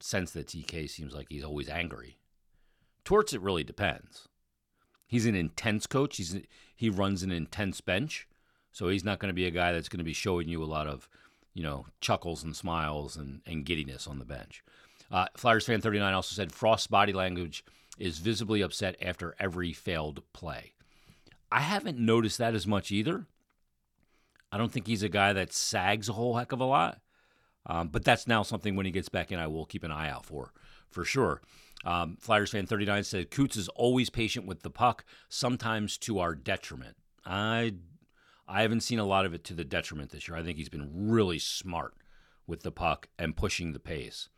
sense 0.00 0.30
that 0.30 0.46
TK 0.46 0.88
seems 0.88 1.14
like 1.14 1.26
he's 1.28 1.44
always 1.44 1.68
angry. 1.68 2.16
Torts, 3.04 3.34
it 3.34 3.42
really 3.42 3.64
depends. 3.64 4.28
He's 5.06 5.26
an 5.26 5.34
intense 5.34 5.86
coach. 5.86 6.16
He's 6.16 6.40
he 6.74 6.88
runs 6.88 7.22
an 7.22 7.30
intense 7.30 7.82
bench, 7.82 8.26
so 8.72 8.88
he's 8.88 9.04
not 9.04 9.18
going 9.18 9.28
to 9.28 9.34
be 9.34 9.46
a 9.46 9.50
guy 9.50 9.72
that's 9.72 9.90
going 9.90 9.98
to 9.98 10.04
be 10.04 10.14
showing 10.14 10.48
you 10.48 10.62
a 10.62 10.64
lot 10.64 10.86
of, 10.86 11.06
you 11.52 11.62
know, 11.62 11.84
chuckles 12.00 12.42
and 12.42 12.56
smiles 12.56 13.14
and, 13.14 13.42
and 13.44 13.66
giddiness 13.66 14.06
on 14.06 14.18
the 14.18 14.24
bench. 14.24 14.64
Uh, 15.10 15.26
Flyers 15.36 15.66
fan 15.66 15.82
39 15.82 16.14
also 16.14 16.34
said 16.34 16.50
Frost's 16.50 16.86
body 16.86 17.12
language 17.12 17.62
is 17.98 18.20
visibly 18.20 18.62
upset 18.62 18.96
after 19.02 19.36
every 19.38 19.74
failed 19.74 20.22
play. 20.32 20.72
I 21.52 21.60
haven't 21.60 21.98
noticed 21.98 22.38
that 22.38 22.54
as 22.54 22.66
much 22.66 22.90
either. 22.90 23.26
I 24.52 24.58
don't 24.58 24.72
think 24.72 24.86
he's 24.86 25.02
a 25.02 25.08
guy 25.08 25.32
that 25.32 25.52
sags 25.52 26.08
a 26.08 26.12
whole 26.12 26.36
heck 26.36 26.52
of 26.52 26.60
a 26.60 26.64
lot. 26.64 27.00
Um, 27.66 27.88
but 27.88 28.04
that's 28.04 28.26
now 28.26 28.42
something 28.42 28.76
when 28.76 28.86
he 28.86 28.92
gets 28.92 29.08
back 29.08 29.32
in, 29.32 29.38
I 29.38 29.48
will 29.48 29.66
keep 29.66 29.82
an 29.82 29.90
eye 29.90 30.08
out 30.08 30.24
for, 30.24 30.52
for 30.88 31.04
sure. 31.04 31.42
Um, 31.84 32.16
Flyers 32.20 32.50
fan 32.50 32.66
39 32.66 33.04
said 33.04 33.30
Coots 33.30 33.56
is 33.56 33.68
always 33.68 34.08
patient 34.08 34.46
with 34.46 34.62
the 34.62 34.70
puck, 34.70 35.04
sometimes 35.28 35.98
to 35.98 36.18
our 36.20 36.34
detriment. 36.34 36.96
I 37.24 37.74
I 38.48 38.62
haven't 38.62 38.82
seen 38.82 39.00
a 39.00 39.04
lot 39.04 39.26
of 39.26 39.34
it 39.34 39.42
to 39.44 39.54
the 39.54 39.64
detriment 39.64 40.10
this 40.10 40.28
year. 40.28 40.36
I 40.36 40.42
think 40.42 40.56
he's 40.56 40.68
been 40.68 41.10
really 41.10 41.38
smart 41.40 41.94
with 42.46 42.62
the 42.62 42.70
puck 42.70 43.08
and 43.18 43.36
pushing 43.36 43.72
the 43.72 43.80
pace. 43.80 44.28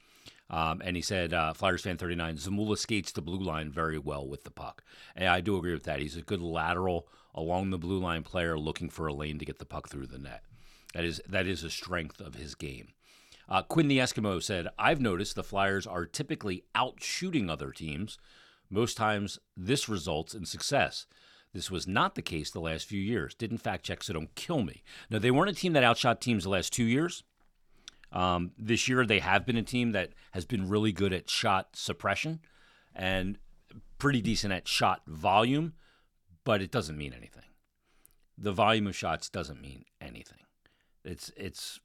Um, 0.51 0.81
and 0.83 0.97
he 0.97 1.03
said, 1.03 1.35
uh, 1.35 1.53
Flyers 1.53 1.83
fan 1.83 1.99
39, 1.99 2.37
Zamula 2.37 2.79
skates 2.79 3.13
the 3.13 3.21
blue 3.21 3.39
line 3.39 3.71
very 3.71 3.99
well 3.99 4.27
with 4.27 4.45
the 4.45 4.51
puck. 4.51 4.83
And 5.15 5.29
I 5.29 5.43
do 5.43 5.59
agree 5.59 5.75
with 5.75 5.83
that. 5.85 6.01
He's 6.01 6.17
a 6.17 6.23
good 6.23 6.41
lateral 6.41 7.07
along 7.39 7.71
the 7.71 7.79
blue 7.79 7.99
line 7.99 8.25
player 8.25 8.59
looking 8.59 8.91
for 8.91 9.07
a 9.07 9.15
lane 9.15 9.39
to 9.39 9.45
get 9.45 9.59
the 9.59 9.65
puck 9.65 9.89
through 9.89 10.07
the 10.07 10.19
net. 10.19 10.43
That 10.95 11.05
is 11.05 11.23
that 11.29 11.47
is 11.47 11.63
a 11.63 11.71
strength 11.71 12.21
of 12.21 12.35
his 12.35 12.55
game. 12.55 12.89
Uh, 13.49 13.63
Quinn 13.63 13.89
the 13.89 13.99
Eskimo 13.99 14.43
said, 14.43 14.69
I've 14.79 15.01
noticed 15.01 15.35
the 15.35 15.43
Flyers 15.43 15.87
are 15.87 16.05
typically 16.05 16.65
out 16.75 17.03
shooting 17.03 17.49
other 17.49 17.71
teams. 17.71 18.19
Most 18.69 18.97
times 18.97 19.39
this 19.57 19.89
results 19.89 20.35
in 20.35 20.45
success. 20.45 21.07
This 21.55 21.71
was 21.71 21.87
not 21.87 22.15
the 22.15 22.23
case 22.23 22.51
the 22.51 22.61
last 22.61 22.87
few 22.87 23.01
years. 23.01 23.35
Didn't 23.35 23.59
fact 23.59 23.87
check, 23.87 24.03
so 24.03 24.13
don't 24.13 24.35
kill 24.35 24.63
me. 24.63 24.83
Now, 25.09 25.19
they 25.19 25.31
weren't 25.31 25.51
a 25.51 25.55
team 25.55 25.73
that 25.73 25.83
outshot 25.83 26.21
teams 26.21 26.45
the 26.45 26.51
last 26.51 26.75
two 26.75 26.85
years. 26.85 27.25
Um, 28.13 28.51
this 28.59 28.87
year, 28.87 29.07
they 29.07 29.21
have 29.21 29.47
been 29.47 29.57
a 29.57 29.63
team 29.63 29.93
that 29.93 30.11
has 30.33 30.45
been 30.45 30.69
really 30.69 30.93
good 30.93 31.15
at 31.15 31.31
shot 31.31 31.71
suppression 31.73 32.41
and 32.95 33.39
pretty 33.99 34.21
decent 34.21 34.53
at 34.53 34.69
shot 34.69 35.03
volume, 35.07 35.73
but 36.49 36.63
it 36.63 36.71
doesn't 36.71 36.97
mean 36.97 37.13
anything. 37.13 37.43
The 38.39 38.53
volume 38.53 38.87
of 38.87 38.97
shots 38.97 39.29
doesn't 39.29 39.61
mean 39.61 39.85
anything. 40.01 40.39
It's 41.05 41.31
it's 41.37 41.79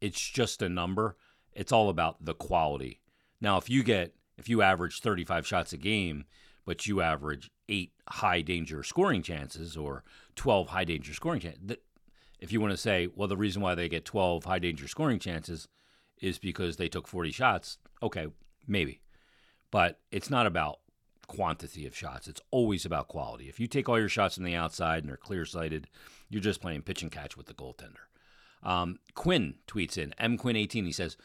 it's 0.00 0.18
just 0.18 0.62
a 0.62 0.68
number. 0.70 1.18
It's 1.52 1.72
all 1.72 1.90
about 1.90 2.24
the 2.24 2.32
quality. 2.32 3.02
Now, 3.38 3.58
if 3.58 3.68
you 3.68 3.82
get 3.82 4.14
if 4.38 4.48
you 4.48 4.62
average 4.62 5.02
35 5.02 5.46
shots 5.46 5.74
a 5.74 5.76
game, 5.76 6.24
but 6.64 6.86
you 6.86 7.02
average 7.02 7.50
eight 7.68 7.92
high 8.08 8.40
danger 8.40 8.82
scoring 8.82 9.20
chances 9.22 9.76
or 9.76 10.04
12 10.36 10.70
high 10.70 10.84
danger 10.84 11.12
scoring 11.12 11.40
chances, 11.40 11.76
if 12.40 12.52
you 12.52 12.62
want 12.62 12.70
to 12.70 12.78
say, 12.78 13.08
well, 13.14 13.28
the 13.28 13.36
reason 13.36 13.60
why 13.60 13.74
they 13.74 13.90
get 13.90 14.06
12 14.06 14.46
high 14.46 14.58
danger 14.58 14.88
scoring 14.88 15.18
chances 15.18 15.68
is 16.22 16.38
because 16.38 16.78
they 16.78 16.88
took 16.88 17.06
40 17.06 17.30
shots, 17.30 17.76
okay, 18.02 18.28
maybe. 18.66 19.02
But 19.70 20.00
it's 20.10 20.30
not 20.30 20.46
about 20.46 20.78
quantity 21.26 21.86
of 21.86 21.96
shots. 21.96 22.28
It's 22.28 22.40
always 22.50 22.84
about 22.84 23.08
quality. 23.08 23.48
If 23.48 23.60
you 23.60 23.66
take 23.66 23.88
all 23.88 23.98
your 23.98 24.08
shots 24.08 24.36
from 24.36 24.44
the 24.44 24.54
outside 24.54 25.02
and 25.04 25.12
are 25.12 25.16
clear 25.16 25.44
sighted, 25.44 25.88
you're 26.28 26.42
just 26.42 26.60
playing 26.60 26.82
pitch 26.82 27.02
and 27.02 27.10
catch 27.10 27.36
with 27.36 27.46
the 27.46 27.54
goaltender. 27.54 28.06
Um, 28.62 28.98
Quinn 29.14 29.54
tweets 29.68 29.98
in 29.98 30.12
M 30.18 30.36
Quinn 30.36 30.56
18. 30.56 30.84
He 30.86 30.92
says 30.92 31.16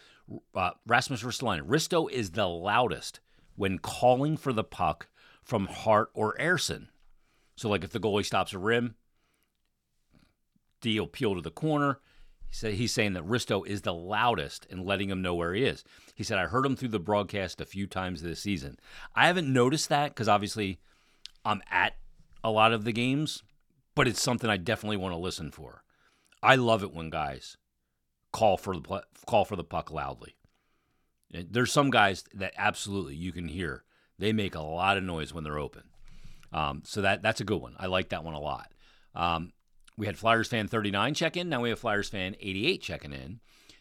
uh, 0.55 0.71
Rasmus 0.85 1.23
Ristolainen. 1.23 1.67
Risto 1.67 2.09
is 2.09 2.31
the 2.31 2.47
loudest 2.47 3.19
when 3.55 3.79
calling 3.79 4.37
for 4.37 4.53
the 4.53 4.63
puck 4.63 5.07
from 5.43 5.67
Hart 5.67 6.09
or 6.13 6.35
Ersson. 6.39 6.87
So 7.55 7.69
like 7.69 7.83
if 7.83 7.91
the 7.91 7.99
goalie 7.99 8.25
stops 8.25 8.53
a 8.53 8.59
rim, 8.59 8.95
deal 10.81 11.07
peel 11.07 11.35
to 11.35 11.41
the 11.41 11.51
corner. 11.51 11.99
He 12.51 12.57
said 12.57 12.73
he's 12.73 12.91
saying 12.91 13.13
that 13.13 13.25
Risto 13.25 13.65
is 13.65 13.81
the 13.81 13.93
loudest 13.93 14.67
in 14.69 14.85
letting 14.85 15.09
him 15.09 15.21
know 15.21 15.33
where 15.33 15.53
he 15.53 15.63
is. 15.63 15.85
He 16.13 16.23
said 16.23 16.37
I 16.37 16.47
heard 16.47 16.65
him 16.65 16.75
through 16.75 16.89
the 16.89 16.99
broadcast 16.99 17.61
a 17.61 17.65
few 17.65 17.87
times 17.87 18.21
this 18.21 18.41
season. 18.41 18.77
I 19.15 19.27
haven't 19.27 19.51
noticed 19.51 19.87
that 19.87 20.09
because 20.09 20.27
obviously 20.27 20.79
I'm 21.45 21.61
at 21.71 21.95
a 22.43 22.51
lot 22.51 22.73
of 22.73 22.83
the 22.83 22.91
games, 22.91 23.41
but 23.95 24.05
it's 24.05 24.21
something 24.21 24.49
I 24.49 24.57
definitely 24.57 24.97
want 24.97 25.13
to 25.13 25.17
listen 25.17 25.49
for. 25.49 25.83
I 26.43 26.55
love 26.55 26.83
it 26.83 26.93
when 26.93 27.09
guys 27.09 27.55
call 28.33 28.57
for 28.57 28.75
the 28.75 29.03
call 29.25 29.45
for 29.45 29.55
the 29.55 29.63
puck 29.63 29.89
loudly. 29.89 30.35
There's 31.31 31.71
some 31.71 31.89
guys 31.89 32.25
that 32.33 32.53
absolutely 32.57 33.15
you 33.15 33.31
can 33.31 33.47
hear 33.47 33.85
they 34.19 34.33
make 34.33 34.55
a 34.55 34.61
lot 34.61 34.97
of 34.97 35.03
noise 35.03 35.33
when 35.33 35.45
they're 35.45 35.57
open. 35.57 35.83
Um, 36.51 36.83
so 36.85 37.01
that 37.01 37.21
that's 37.21 37.39
a 37.39 37.45
good 37.45 37.61
one. 37.61 37.75
I 37.79 37.85
like 37.85 38.09
that 38.09 38.25
one 38.25 38.33
a 38.33 38.41
lot. 38.41 38.73
Um, 39.15 39.53
we 39.97 40.05
had 40.05 40.17
Flyers 40.17 40.47
fan 40.47 40.67
39 40.67 41.13
check 41.13 41.37
in. 41.37 41.49
Now 41.49 41.61
we 41.61 41.69
have 41.69 41.79
Flyers 41.79 42.09
fan 42.09 42.35
88 42.39 42.81
checking 42.81 43.13
in. 43.13 43.39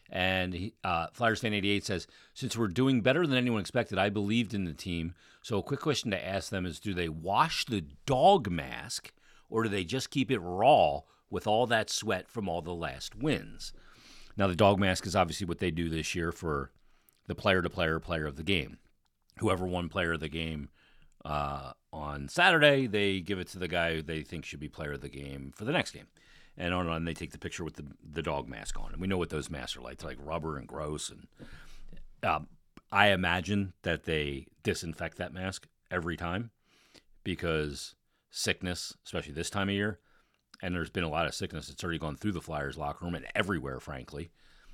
And 0.09 0.71
uh, 0.83 1.07
Flyers 1.13 1.39
fan 1.39 1.53
88 1.53 1.85
says, 1.85 2.07
since 2.33 2.57
we're 2.57 2.67
doing 2.67 3.01
better 3.01 3.25
than 3.25 3.37
anyone 3.37 3.61
expected, 3.61 3.97
I 3.97 4.09
believed 4.09 4.53
in 4.53 4.65
the 4.65 4.73
team. 4.73 5.13
So 5.41 5.57
a 5.57 5.63
quick 5.63 5.79
question 5.79 6.11
to 6.11 6.25
ask 6.25 6.49
them 6.49 6.65
is, 6.65 6.79
do 6.79 6.93
they 6.93 7.09
wash 7.09 7.65
the 7.65 7.85
dog 8.05 8.51
mask, 8.51 9.13
or 9.49 9.63
do 9.63 9.69
they 9.69 9.85
just 9.85 10.09
keep 10.09 10.29
it 10.29 10.39
raw 10.39 11.01
with 11.29 11.47
all 11.47 11.65
that 11.67 11.89
sweat 11.89 12.29
from 12.29 12.49
all 12.49 12.61
the 12.61 12.73
last 12.73 13.15
wins? 13.15 13.71
Now 14.35 14.47
the 14.47 14.55
dog 14.55 14.79
mask 14.79 15.07
is 15.07 15.15
obviously 15.15 15.47
what 15.47 15.59
they 15.59 15.71
do 15.71 15.89
this 15.89 16.13
year 16.13 16.31
for 16.31 16.71
the 17.27 17.35
player-to-player 17.35 17.99
player 18.01 18.25
of 18.25 18.35
the 18.35 18.43
game. 18.43 18.79
Whoever 19.39 19.65
won 19.65 19.87
player 19.87 20.13
of 20.13 20.19
the 20.19 20.29
game 20.29 20.69
uh, 21.25 21.73
on 21.93 22.27
Saturday, 22.29 22.87
they 22.87 23.19
give 23.19 23.39
it 23.39 23.47
to 23.49 23.59
the 23.59 23.67
guy 23.67 23.95
who 23.95 24.01
they 24.01 24.23
think 24.23 24.45
should 24.45 24.59
be 24.59 24.69
player 24.69 24.93
of 24.93 25.01
the 25.01 25.09
game 25.09 25.51
for 25.55 25.65
the 25.65 25.71
next 25.71 25.91
game. 25.91 26.07
And 26.57 26.73
on 26.73 26.81
and 26.81 26.89
on, 26.89 27.05
they 27.05 27.13
take 27.13 27.31
the 27.31 27.37
picture 27.37 27.63
with 27.63 27.75
the, 27.75 27.85
the 28.03 28.21
dog 28.21 28.47
mask 28.47 28.79
on. 28.79 28.91
And 28.91 29.01
we 29.01 29.07
know 29.07 29.17
what 29.17 29.29
those 29.29 29.49
masks 29.49 29.77
are 29.77 29.81
like. 29.81 29.97
They're 29.97 30.09
like 30.09 30.17
rubber 30.21 30.57
and 30.57 30.67
gross. 30.67 31.09
And 31.09 31.27
uh, 32.23 32.39
I 32.91 33.09
imagine 33.09 33.73
that 33.83 34.03
they 34.03 34.47
disinfect 34.63 35.17
that 35.17 35.33
mask 35.33 35.67
every 35.89 36.17
time 36.17 36.51
because 37.23 37.95
sickness, 38.29 38.95
especially 39.05 39.33
this 39.33 39.49
time 39.49 39.69
of 39.69 39.75
year, 39.75 39.99
and 40.61 40.75
there's 40.75 40.89
been 40.89 41.03
a 41.03 41.09
lot 41.09 41.25
of 41.25 41.33
sickness 41.33 41.67
that's 41.67 41.83
already 41.83 41.99
gone 41.99 42.15
through 42.15 42.33
the 42.33 42.41
Flyers 42.41 42.77
locker 42.77 43.05
room 43.05 43.15
and 43.15 43.25
everywhere, 43.33 43.79
frankly, 43.79 44.31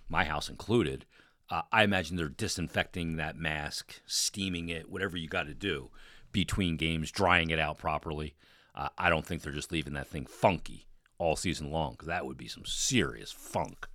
my 0.10 0.26
house 0.26 0.50
included. 0.50 1.06
Uh, 1.50 1.62
I 1.72 1.84
imagine 1.84 2.18
they're 2.18 2.28
disinfecting 2.28 3.16
that 3.16 3.38
mask, 3.38 4.02
steaming 4.06 4.68
it, 4.68 4.90
whatever 4.90 5.16
you 5.16 5.30
got 5.30 5.44
to 5.44 5.54
do 5.54 5.92
between 6.38 6.78
games, 6.78 7.10
drying 7.10 7.50
it 7.50 7.58
out 7.58 7.80
properly. 7.80 8.36
Uh, 8.76 8.90
I 8.96 9.10
don't 9.10 9.26
think 9.26 9.42
they're 9.42 9.52
just 9.52 9.72
leaving 9.72 9.94
that 9.94 10.06
thing 10.06 10.28
funky 10.28 10.86
all 11.18 11.36
season 11.36 11.72
long 11.72 11.94
because 11.94 12.10
that 12.10 12.28
would 12.28 12.38
be 12.38 12.48
some 12.48 12.64
serious 12.64 13.32
funk. 13.32 13.88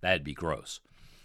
That'd 0.00 0.24
be 0.24 0.32
gross. 0.32 0.80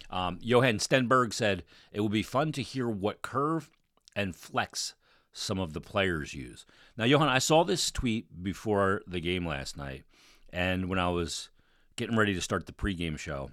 Um, 0.09 0.37
Johan 0.41 0.79
Stenberg 0.79 1.31
said 1.31 1.63
it 1.93 2.01
would 2.01 2.11
be 2.11 2.23
fun 2.23 2.51
to 2.51 2.61
hear 2.61 2.89
what 2.89 3.21
curve 3.21 3.69
and 4.17 4.35
flex 4.35 4.95
some 5.31 5.59
of 5.59 5.71
the 5.71 5.79
players 5.79 6.33
use. 6.33 6.65
Now, 6.97 7.05
Johan, 7.05 7.29
I 7.29 7.39
saw 7.39 7.63
this 7.63 7.89
tweet 7.89 8.43
before 8.43 9.01
the 9.07 9.21
game 9.21 9.47
last 9.47 9.77
night, 9.77 10.03
and 10.51 10.89
when 10.89 10.99
I 10.99 11.07
was 11.07 11.51
getting 11.95 12.17
ready 12.17 12.33
to 12.33 12.41
start 12.41 12.65
the 12.65 12.73
pregame 12.73 13.17
show, 13.17 13.49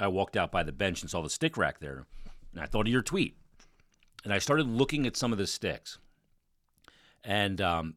I 0.00 0.08
walked 0.08 0.34
out 0.34 0.50
by 0.50 0.62
the 0.62 0.72
bench 0.72 1.02
and 1.02 1.10
saw 1.10 1.20
the 1.20 1.28
stick 1.28 1.58
rack 1.58 1.78
there, 1.78 2.06
and 2.54 2.62
I 2.62 2.64
thought 2.64 2.86
of 2.86 2.92
your 2.92 3.02
tweet. 3.02 3.36
And 4.24 4.32
I 4.32 4.38
started 4.38 4.66
looking 4.66 5.06
at 5.06 5.14
some 5.14 5.30
of 5.30 5.38
the 5.38 5.46
sticks 5.46 5.98
and 7.24 7.60
um, 7.60 7.94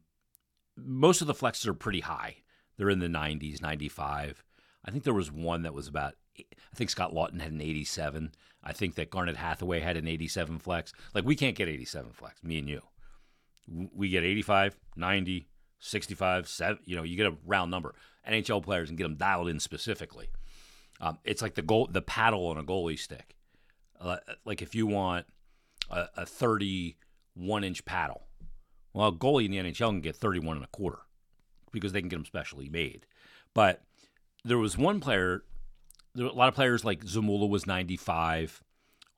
most 0.76 1.20
of 1.20 1.26
the 1.26 1.34
flexes 1.34 1.66
are 1.66 1.74
pretty 1.74 2.00
high. 2.00 2.36
They're 2.76 2.90
in 2.90 3.00
the 3.00 3.06
90s, 3.06 3.60
95. 3.60 4.44
I 4.84 4.90
think 4.90 5.04
there 5.04 5.14
was 5.14 5.30
one 5.30 5.62
that 5.62 5.74
was 5.74 5.88
about. 5.88 6.14
I 6.38 6.74
think 6.74 6.90
Scott 6.90 7.12
Laughton 7.12 7.40
had 7.40 7.52
an 7.52 7.60
87. 7.60 8.32
I 8.64 8.72
think 8.72 8.94
that 8.94 9.10
Garnet 9.10 9.36
Hathaway 9.36 9.80
had 9.80 9.96
an 9.96 10.08
87 10.08 10.58
flex. 10.58 10.92
Like 11.14 11.24
we 11.24 11.36
can't 11.36 11.56
get 11.56 11.68
87 11.68 12.12
flex, 12.12 12.42
me 12.42 12.58
and 12.58 12.68
you. 12.68 12.82
We 13.94 14.08
get 14.08 14.24
85, 14.24 14.76
90, 14.96 15.46
65, 15.78 16.48
7. 16.48 16.78
You 16.84 16.96
know, 16.96 17.02
you 17.02 17.16
get 17.16 17.26
a 17.26 17.36
round 17.44 17.70
number. 17.70 17.94
NHL 18.28 18.62
players 18.62 18.88
and 18.88 18.96
get 18.96 19.04
them 19.04 19.16
dialed 19.16 19.48
in 19.48 19.60
specifically. 19.60 20.28
Um, 21.00 21.18
it's 21.24 21.42
like 21.42 21.54
the 21.54 21.62
goal, 21.62 21.88
the 21.90 22.02
paddle 22.02 22.46
on 22.46 22.58
a 22.58 22.62
goalie 22.62 22.98
stick. 22.98 23.36
Uh, 24.00 24.16
like 24.44 24.62
if 24.62 24.74
you 24.74 24.86
want 24.86 25.26
a, 25.90 26.06
a 26.16 26.26
31 26.26 27.64
inch 27.64 27.84
paddle, 27.84 28.26
well, 28.92 29.08
a 29.08 29.12
goalie 29.12 29.46
in 29.46 29.50
the 29.50 29.58
NHL 29.58 29.90
can 29.90 30.00
get 30.00 30.16
31 30.16 30.56
and 30.56 30.64
a 30.64 30.68
quarter 30.68 31.00
because 31.70 31.92
they 31.92 32.00
can 32.00 32.08
get 32.08 32.16
them 32.16 32.24
specially 32.24 32.68
made. 32.68 33.06
But 33.54 33.82
there 34.44 34.58
was 34.58 34.76
one 34.76 35.00
player, 35.00 35.44
there 36.14 36.26
were 36.26 36.30
a 36.30 36.34
lot 36.34 36.48
of 36.48 36.54
players 36.54 36.84
like 36.84 37.04
Zamula 37.04 37.48
was 37.48 37.66
95 37.66 38.62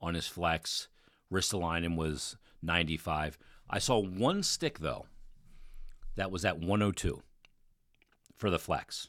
on 0.00 0.14
his 0.14 0.26
flex, 0.26 0.88
Ristolainen 1.32 1.96
was 1.96 2.36
95. 2.62 3.38
I 3.68 3.78
saw 3.78 3.98
one 3.98 4.42
stick, 4.42 4.78
though, 4.78 5.06
that 6.16 6.30
was 6.30 6.44
at 6.44 6.58
102 6.58 7.22
for 8.36 8.50
the 8.50 8.58
flex. 8.58 9.08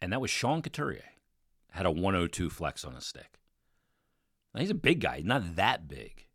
And 0.00 0.12
that 0.12 0.20
was 0.20 0.30
Sean 0.30 0.62
Couturier, 0.62 1.04
had 1.70 1.86
a 1.86 1.90
102 1.90 2.50
flex 2.50 2.84
on 2.84 2.94
his 2.94 3.06
stick. 3.06 3.38
Now, 4.52 4.60
he's 4.60 4.70
a 4.70 4.74
big 4.74 5.00
guy, 5.00 5.22
not 5.24 5.56
that 5.56 5.88
big. 5.88 6.26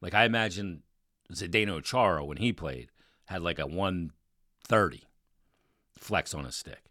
Like 0.00 0.14
I 0.14 0.24
imagine 0.24 0.82
Zdeno 1.32 1.82
Chara 1.82 2.24
when 2.24 2.38
he 2.38 2.52
played 2.52 2.90
had 3.26 3.42
like 3.42 3.58
a 3.58 3.66
130 3.66 5.02
flex 5.98 6.34
on 6.34 6.44
his 6.44 6.56
stick. 6.56 6.84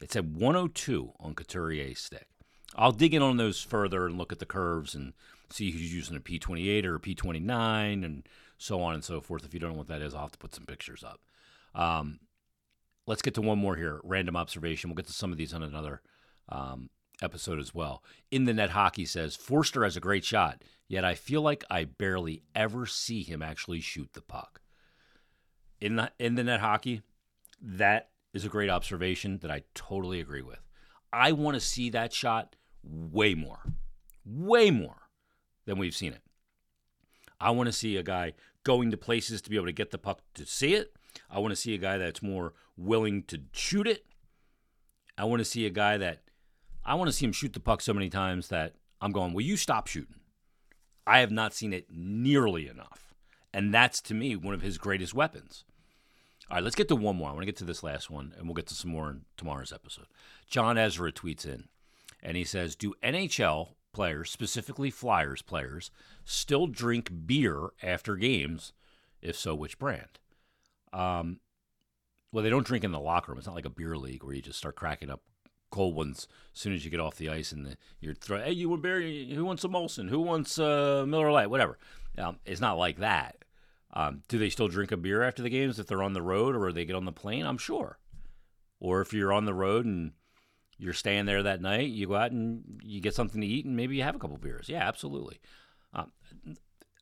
It 0.00 0.12
said 0.12 0.34
102 0.34 1.12
on 1.20 1.34
Couturier's 1.34 2.00
stick. 2.00 2.26
I'll 2.74 2.92
dig 2.92 3.14
in 3.14 3.22
on 3.22 3.36
those 3.36 3.62
further 3.62 4.06
and 4.06 4.18
look 4.18 4.32
at 4.32 4.38
the 4.38 4.46
curves 4.46 4.94
and 4.94 5.12
see 5.50 5.70
who's 5.70 5.94
using 5.94 6.16
a 6.16 6.20
P28 6.20 6.84
or 6.84 6.96
a 6.96 7.00
P29 7.00 8.04
and 8.04 8.26
so 8.58 8.82
on 8.82 8.94
and 8.94 9.04
so 9.04 9.20
forth. 9.20 9.44
If 9.44 9.54
you 9.54 9.60
don't 9.60 9.72
know 9.72 9.78
what 9.78 9.88
that 9.88 10.02
is, 10.02 10.14
I'll 10.14 10.22
have 10.22 10.32
to 10.32 10.38
put 10.38 10.54
some 10.54 10.66
pictures 10.66 11.04
up. 11.04 11.20
Um, 11.74 12.20
let's 13.06 13.22
get 13.22 13.34
to 13.34 13.42
one 13.42 13.58
more 13.58 13.76
here 13.76 14.00
random 14.02 14.36
observation. 14.36 14.90
We'll 14.90 14.96
get 14.96 15.06
to 15.06 15.12
some 15.12 15.32
of 15.32 15.38
these 15.38 15.54
on 15.54 15.62
another 15.62 16.00
um, 16.48 16.90
episode 17.22 17.58
as 17.58 17.74
well. 17.74 18.02
In 18.30 18.44
the 18.44 18.52
net 18.52 18.70
hockey 18.70 19.04
says 19.04 19.36
Forster 19.36 19.84
has 19.84 19.96
a 19.96 20.00
great 20.00 20.24
shot, 20.24 20.62
yet 20.88 21.04
I 21.04 21.14
feel 21.14 21.42
like 21.42 21.64
I 21.70 21.84
barely 21.84 22.42
ever 22.54 22.86
see 22.86 23.22
him 23.22 23.42
actually 23.42 23.80
shoot 23.80 24.12
the 24.12 24.20
puck. 24.20 24.60
In 25.80 25.96
the 25.96 26.12
in 26.18 26.34
the 26.34 26.44
net 26.44 26.60
hockey, 26.60 27.02
that 27.60 28.10
is 28.32 28.44
a 28.44 28.48
great 28.48 28.70
observation 28.70 29.38
that 29.38 29.50
I 29.50 29.62
totally 29.74 30.20
agree 30.20 30.42
with. 30.42 30.60
I 31.12 31.32
want 31.32 31.54
to 31.54 31.60
see 31.60 31.90
that 31.90 32.12
shot 32.12 32.56
way 32.82 33.34
more, 33.34 33.60
way 34.24 34.70
more 34.70 35.08
than 35.66 35.78
we've 35.78 35.94
seen 35.94 36.12
it. 36.12 36.22
I 37.40 37.50
want 37.50 37.66
to 37.66 37.72
see 37.72 37.96
a 37.96 38.02
guy 38.02 38.32
going 38.64 38.90
to 38.90 38.96
places 38.96 39.42
to 39.42 39.50
be 39.50 39.56
able 39.56 39.66
to 39.66 39.72
get 39.72 39.90
the 39.90 39.98
puck 39.98 40.20
to 40.34 40.46
see 40.46 40.74
it. 40.74 40.94
I 41.30 41.40
want 41.40 41.52
to 41.52 41.56
see 41.56 41.74
a 41.74 41.78
guy 41.78 41.98
that's 41.98 42.22
more 42.22 42.54
willing 42.76 43.24
to 43.24 43.40
shoot 43.52 43.86
it. 43.86 44.06
I 45.18 45.24
want 45.24 45.40
to 45.40 45.44
see 45.44 45.66
a 45.66 45.70
guy 45.70 45.98
that 45.98 46.21
I 46.84 46.94
want 46.94 47.08
to 47.08 47.12
see 47.12 47.24
him 47.24 47.32
shoot 47.32 47.52
the 47.52 47.60
puck 47.60 47.80
so 47.80 47.94
many 47.94 48.08
times 48.08 48.48
that 48.48 48.74
I'm 49.00 49.12
going, 49.12 49.32
will 49.32 49.42
you 49.42 49.56
stop 49.56 49.86
shooting? 49.86 50.16
I 51.06 51.20
have 51.20 51.30
not 51.30 51.54
seen 51.54 51.72
it 51.72 51.86
nearly 51.90 52.68
enough. 52.68 53.14
And 53.52 53.72
that's 53.72 54.00
to 54.02 54.14
me 54.14 54.36
one 54.36 54.54
of 54.54 54.62
his 54.62 54.78
greatest 54.78 55.14
weapons. 55.14 55.64
All 56.50 56.56
right, 56.56 56.64
let's 56.64 56.76
get 56.76 56.88
to 56.88 56.96
one 56.96 57.16
more. 57.16 57.28
I 57.28 57.32
want 57.32 57.42
to 57.42 57.46
get 57.46 57.56
to 57.56 57.64
this 57.64 57.82
last 57.82 58.10
one, 58.10 58.34
and 58.36 58.46
we'll 58.46 58.54
get 58.54 58.66
to 58.66 58.74
some 58.74 58.90
more 58.90 59.10
in 59.10 59.22
tomorrow's 59.36 59.72
episode. 59.72 60.06
John 60.46 60.76
Ezra 60.76 61.12
tweets 61.12 61.46
in, 61.46 61.64
and 62.22 62.36
he 62.36 62.44
says, 62.44 62.76
Do 62.76 62.94
NHL 63.02 63.70
players, 63.92 64.30
specifically 64.30 64.90
Flyers 64.90 65.42
players, 65.42 65.90
still 66.24 66.66
drink 66.66 67.10
beer 67.26 67.70
after 67.82 68.16
games? 68.16 68.72
If 69.20 69.36
so, 69.36 69.54
which 69.54 69.78
brand? 69.78 70.18
Um, 70.92 71.40
well, 72.32 72.42
they 72.42 72.50
don't 72.50 72.66
drink 72.66 72.84
in 72.84 72.92
the 72.92 73.00
locker 73.00 73.32
room. 73.32 73.38
It's 73.38 73.46
not 73.46 73.56
like 73.56 73.64
a 73.64 73.70
beer 73.70 73.96
league 73.96 74.24
where 74.24 74.34
you 74.34 74.42
just 74.42 74.58
start 74.58 74.76
cracking 74.76 75.10
up 75.10 75.22
cold 75.72 75.96
ones 75.96 76.28
as 76.54 76.60
soon 76.60 76.72
as 76.72 76.84
you 76.84 76.90
get 76.90 77.00
off 77.00 77.16
the 77.16 77.30
ice 77.30 77.50
and 77.50 77.66
the, 77.66 77.76
you're 78.00 78.14
throwing, 78.14 78.44
hey, 78.44 78.52
you 78.52 78.68
want 78.68 78.82
beer? 78.82 79.00
Who 79.00 79.44
wants 79.44 79.64
a 79.64 79.68
Molson? 79.68 80.08
Who 80.08 80.20
wants 80.20 80.58
uh, 80.58 81.04
Miller 81.08 81.32
Lite? 81.32 81.50
Whatever. 81.50 81.78
Um, 82.16 82.38
it's 82.44 82.60
not 82.60 82.78
like 82.78 82.98
that. 82.98 83.44
Um, 83.94 84.22
do 84.28 84.38
they 84.38 84.50
still 84.50 84.68
drink 84.68 84.92
a 84.92 84.96
beer 84.96 85.22
after 85.22 85.42
the 85.42 85.50
games 85.50 85.78
if 85.78 85.86
they're 85.86 86.02
on 86.02 86.12
the 86.12 86.22
road 86.22 86.54
or 86.54 86.72
they 86.72 86.84
get 86.84 86.96
on 86.96 87.06
the 87.06 87.12
plane? 87.12 87.44
I'm 87.44 87.58
sure. 87.58 87.98
Or 88.78 89.00
if 89.00 89.12
you're 89.12 89.32
on 89.32 89.44
the 89.44 89.54
road 89.54 89.86
and 89.86 90.12
you're 90.78 90.92
staying 90.92 91.26
there 91.26 91.42
that 91.42 91.60
night, 91.60 91.88
you 91.88 92.06
go 92.06 92.16
out 92.16 92.32
and 92.32 92.80
you 92.82 93.00
get 93.00 93.14
something 93.14 93.40
to 93.40 93.46
eat 93.46 93.64
and 93.64 93.76
maybe 93.76 93.96
you 93.96 94.02
have 94.02 94.16
a 94.16 94.18
couple 94.18 94.36
beers. 94.36 94.68
Yeah, 94.68 94.86
absolutely. 94.86 95.40
Um, 95.94 96.12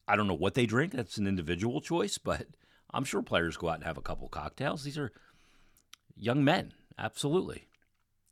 I 0.06 0.16
don't 0.16 0.26
know 0.26 0.34
what 0.34 0.54
they 0.54 0.66
drink. 0.66 0.92
That's 0.92 1.18
an 1.18 1.26
individual 1.26 1.80
choice, 1.80 2.18
but 2.18 2.46
I'm 2.92 3.04
sure 3.04 3.22
players 3.22 3.56
go 3.56 3.68
out 3.68 3.76
and 3.76 3.84
have 3.84 3.98
a 3.98 4.02
couple 4.02 4.28
cocktails. 4.28 4.84
These 4.84 4.98
are 4.98 5.12
young 6.16 6.44
men. 6.44 6.74
Absolutely. 6.98 7.68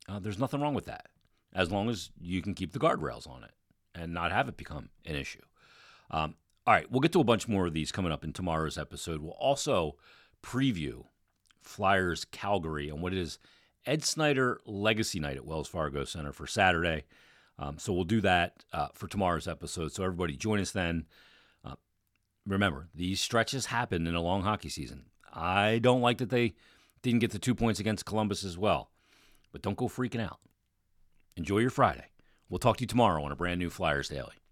Uh, 0.09 0.18
there's 0.18 0.38
nothing 0.38 0.61
wrong 0.61 0.75
with 0.75 0.87
that, 0.87 1.07
as 1.55 1.71
long 1.71 1.88
as 1.88 2.11
you 2.21 2.40
can 2.40 2.55
keep 2.55 2.73
the 2.73 2.79
guardrails 2.79 3.29
on 3.29 3.44
it 3.44 3.53
and 3.94 4.14
not 4.14 4.33
have 4.33 4.49
it 4.49 4.57
become 4.57 4.88
an 5.05 5.16
issue. 5.16 5.42
Um, 6.11 6.35
all 6.66 6.75
right, 6.75 6.90
we'll 6.90 7.01
get 7.01 7.12
to 7.12 7.21
a 7.21 7.25
bunch 7.25 7.49
more 7.49 7.66
of 7.66 7.75
these 7.75 7.92
coming 7.92 8.12
up 8.12 8.25
in 8.25 8.33
tomorrow's 8.33 8.79
episode. 8.79 9.21
We'll 9.21 9.33
also 9.33 9.97
preview 10.42 11.05
Flyers 11.62 12.25
Calgary 12.25 12.88
and 12.88 13.03
what 13.03 13.12
is 13.12 13.38
Ed 13.87 14.05
Snider 14.05 14.61
Legacy 14.66 15.21
Night 15.21 15.37
at 15.37 15.47
Wells 15.47 15.68
Fargo 15.68 16.05
Center 16.05 16.33
for 16.33 16.47
Saturday. 16.47 17.05
Um, 17.59 17.79
so 17.79 17.92
we'll 17.92 18.05
do 18.05 18.21
that 18.21 18.64
uh, 18.73 18.88
for 18.94 19.09
tomorrow's 19.09 19.49
episode. 19.49 19.92
So 19.92 20.05
everybody 20.05 20.37
join 20.37 20.61
us 20.61 20.71
then. 20.71 21.07
Uh, 21.64 21.75
remember, 22.47 22.88
these 22.94 23.21
stretches 23.21 23.66
happen 23.66 24.07
in 24.07 24.14
a 24.14 24.23
long 24.23 24.42
hockey 24.42 24.68
season. 24.68 25.07
I 25.33 25.79
don't 25.83 26.01
like 26.01 26.18
that 26.18 26.31
they 26.31 26.55
didn't 27.03 27.21
get 27.21 27.33
the 27.33 27.38
two 27.38 27.55
points 27.55 27.81
against 27.81 28.07
Columbus 28.07 28.44
as 28.44 28.57
well, 28.57 28.90
but 29.52 29.62
don't 29.62 29.76
go 29.76 29.88
freaking 29.88 30.20
out. 30.20 30.40
Enjoy 31.37 31.58
your 31.58 31.70
Friday. 31.70 32.06
We'll 32.48 32.58
talk 32.58 32.78
to 32.78 32.82
you 32.82 32.88
tomorrow 32.88 33.22
on 33.22 33.32
a 33.32 33.37
brand 33.37 33.61
new 33.61 33.70
Flyers 33.70 34.08
Daily. 34.08 34.38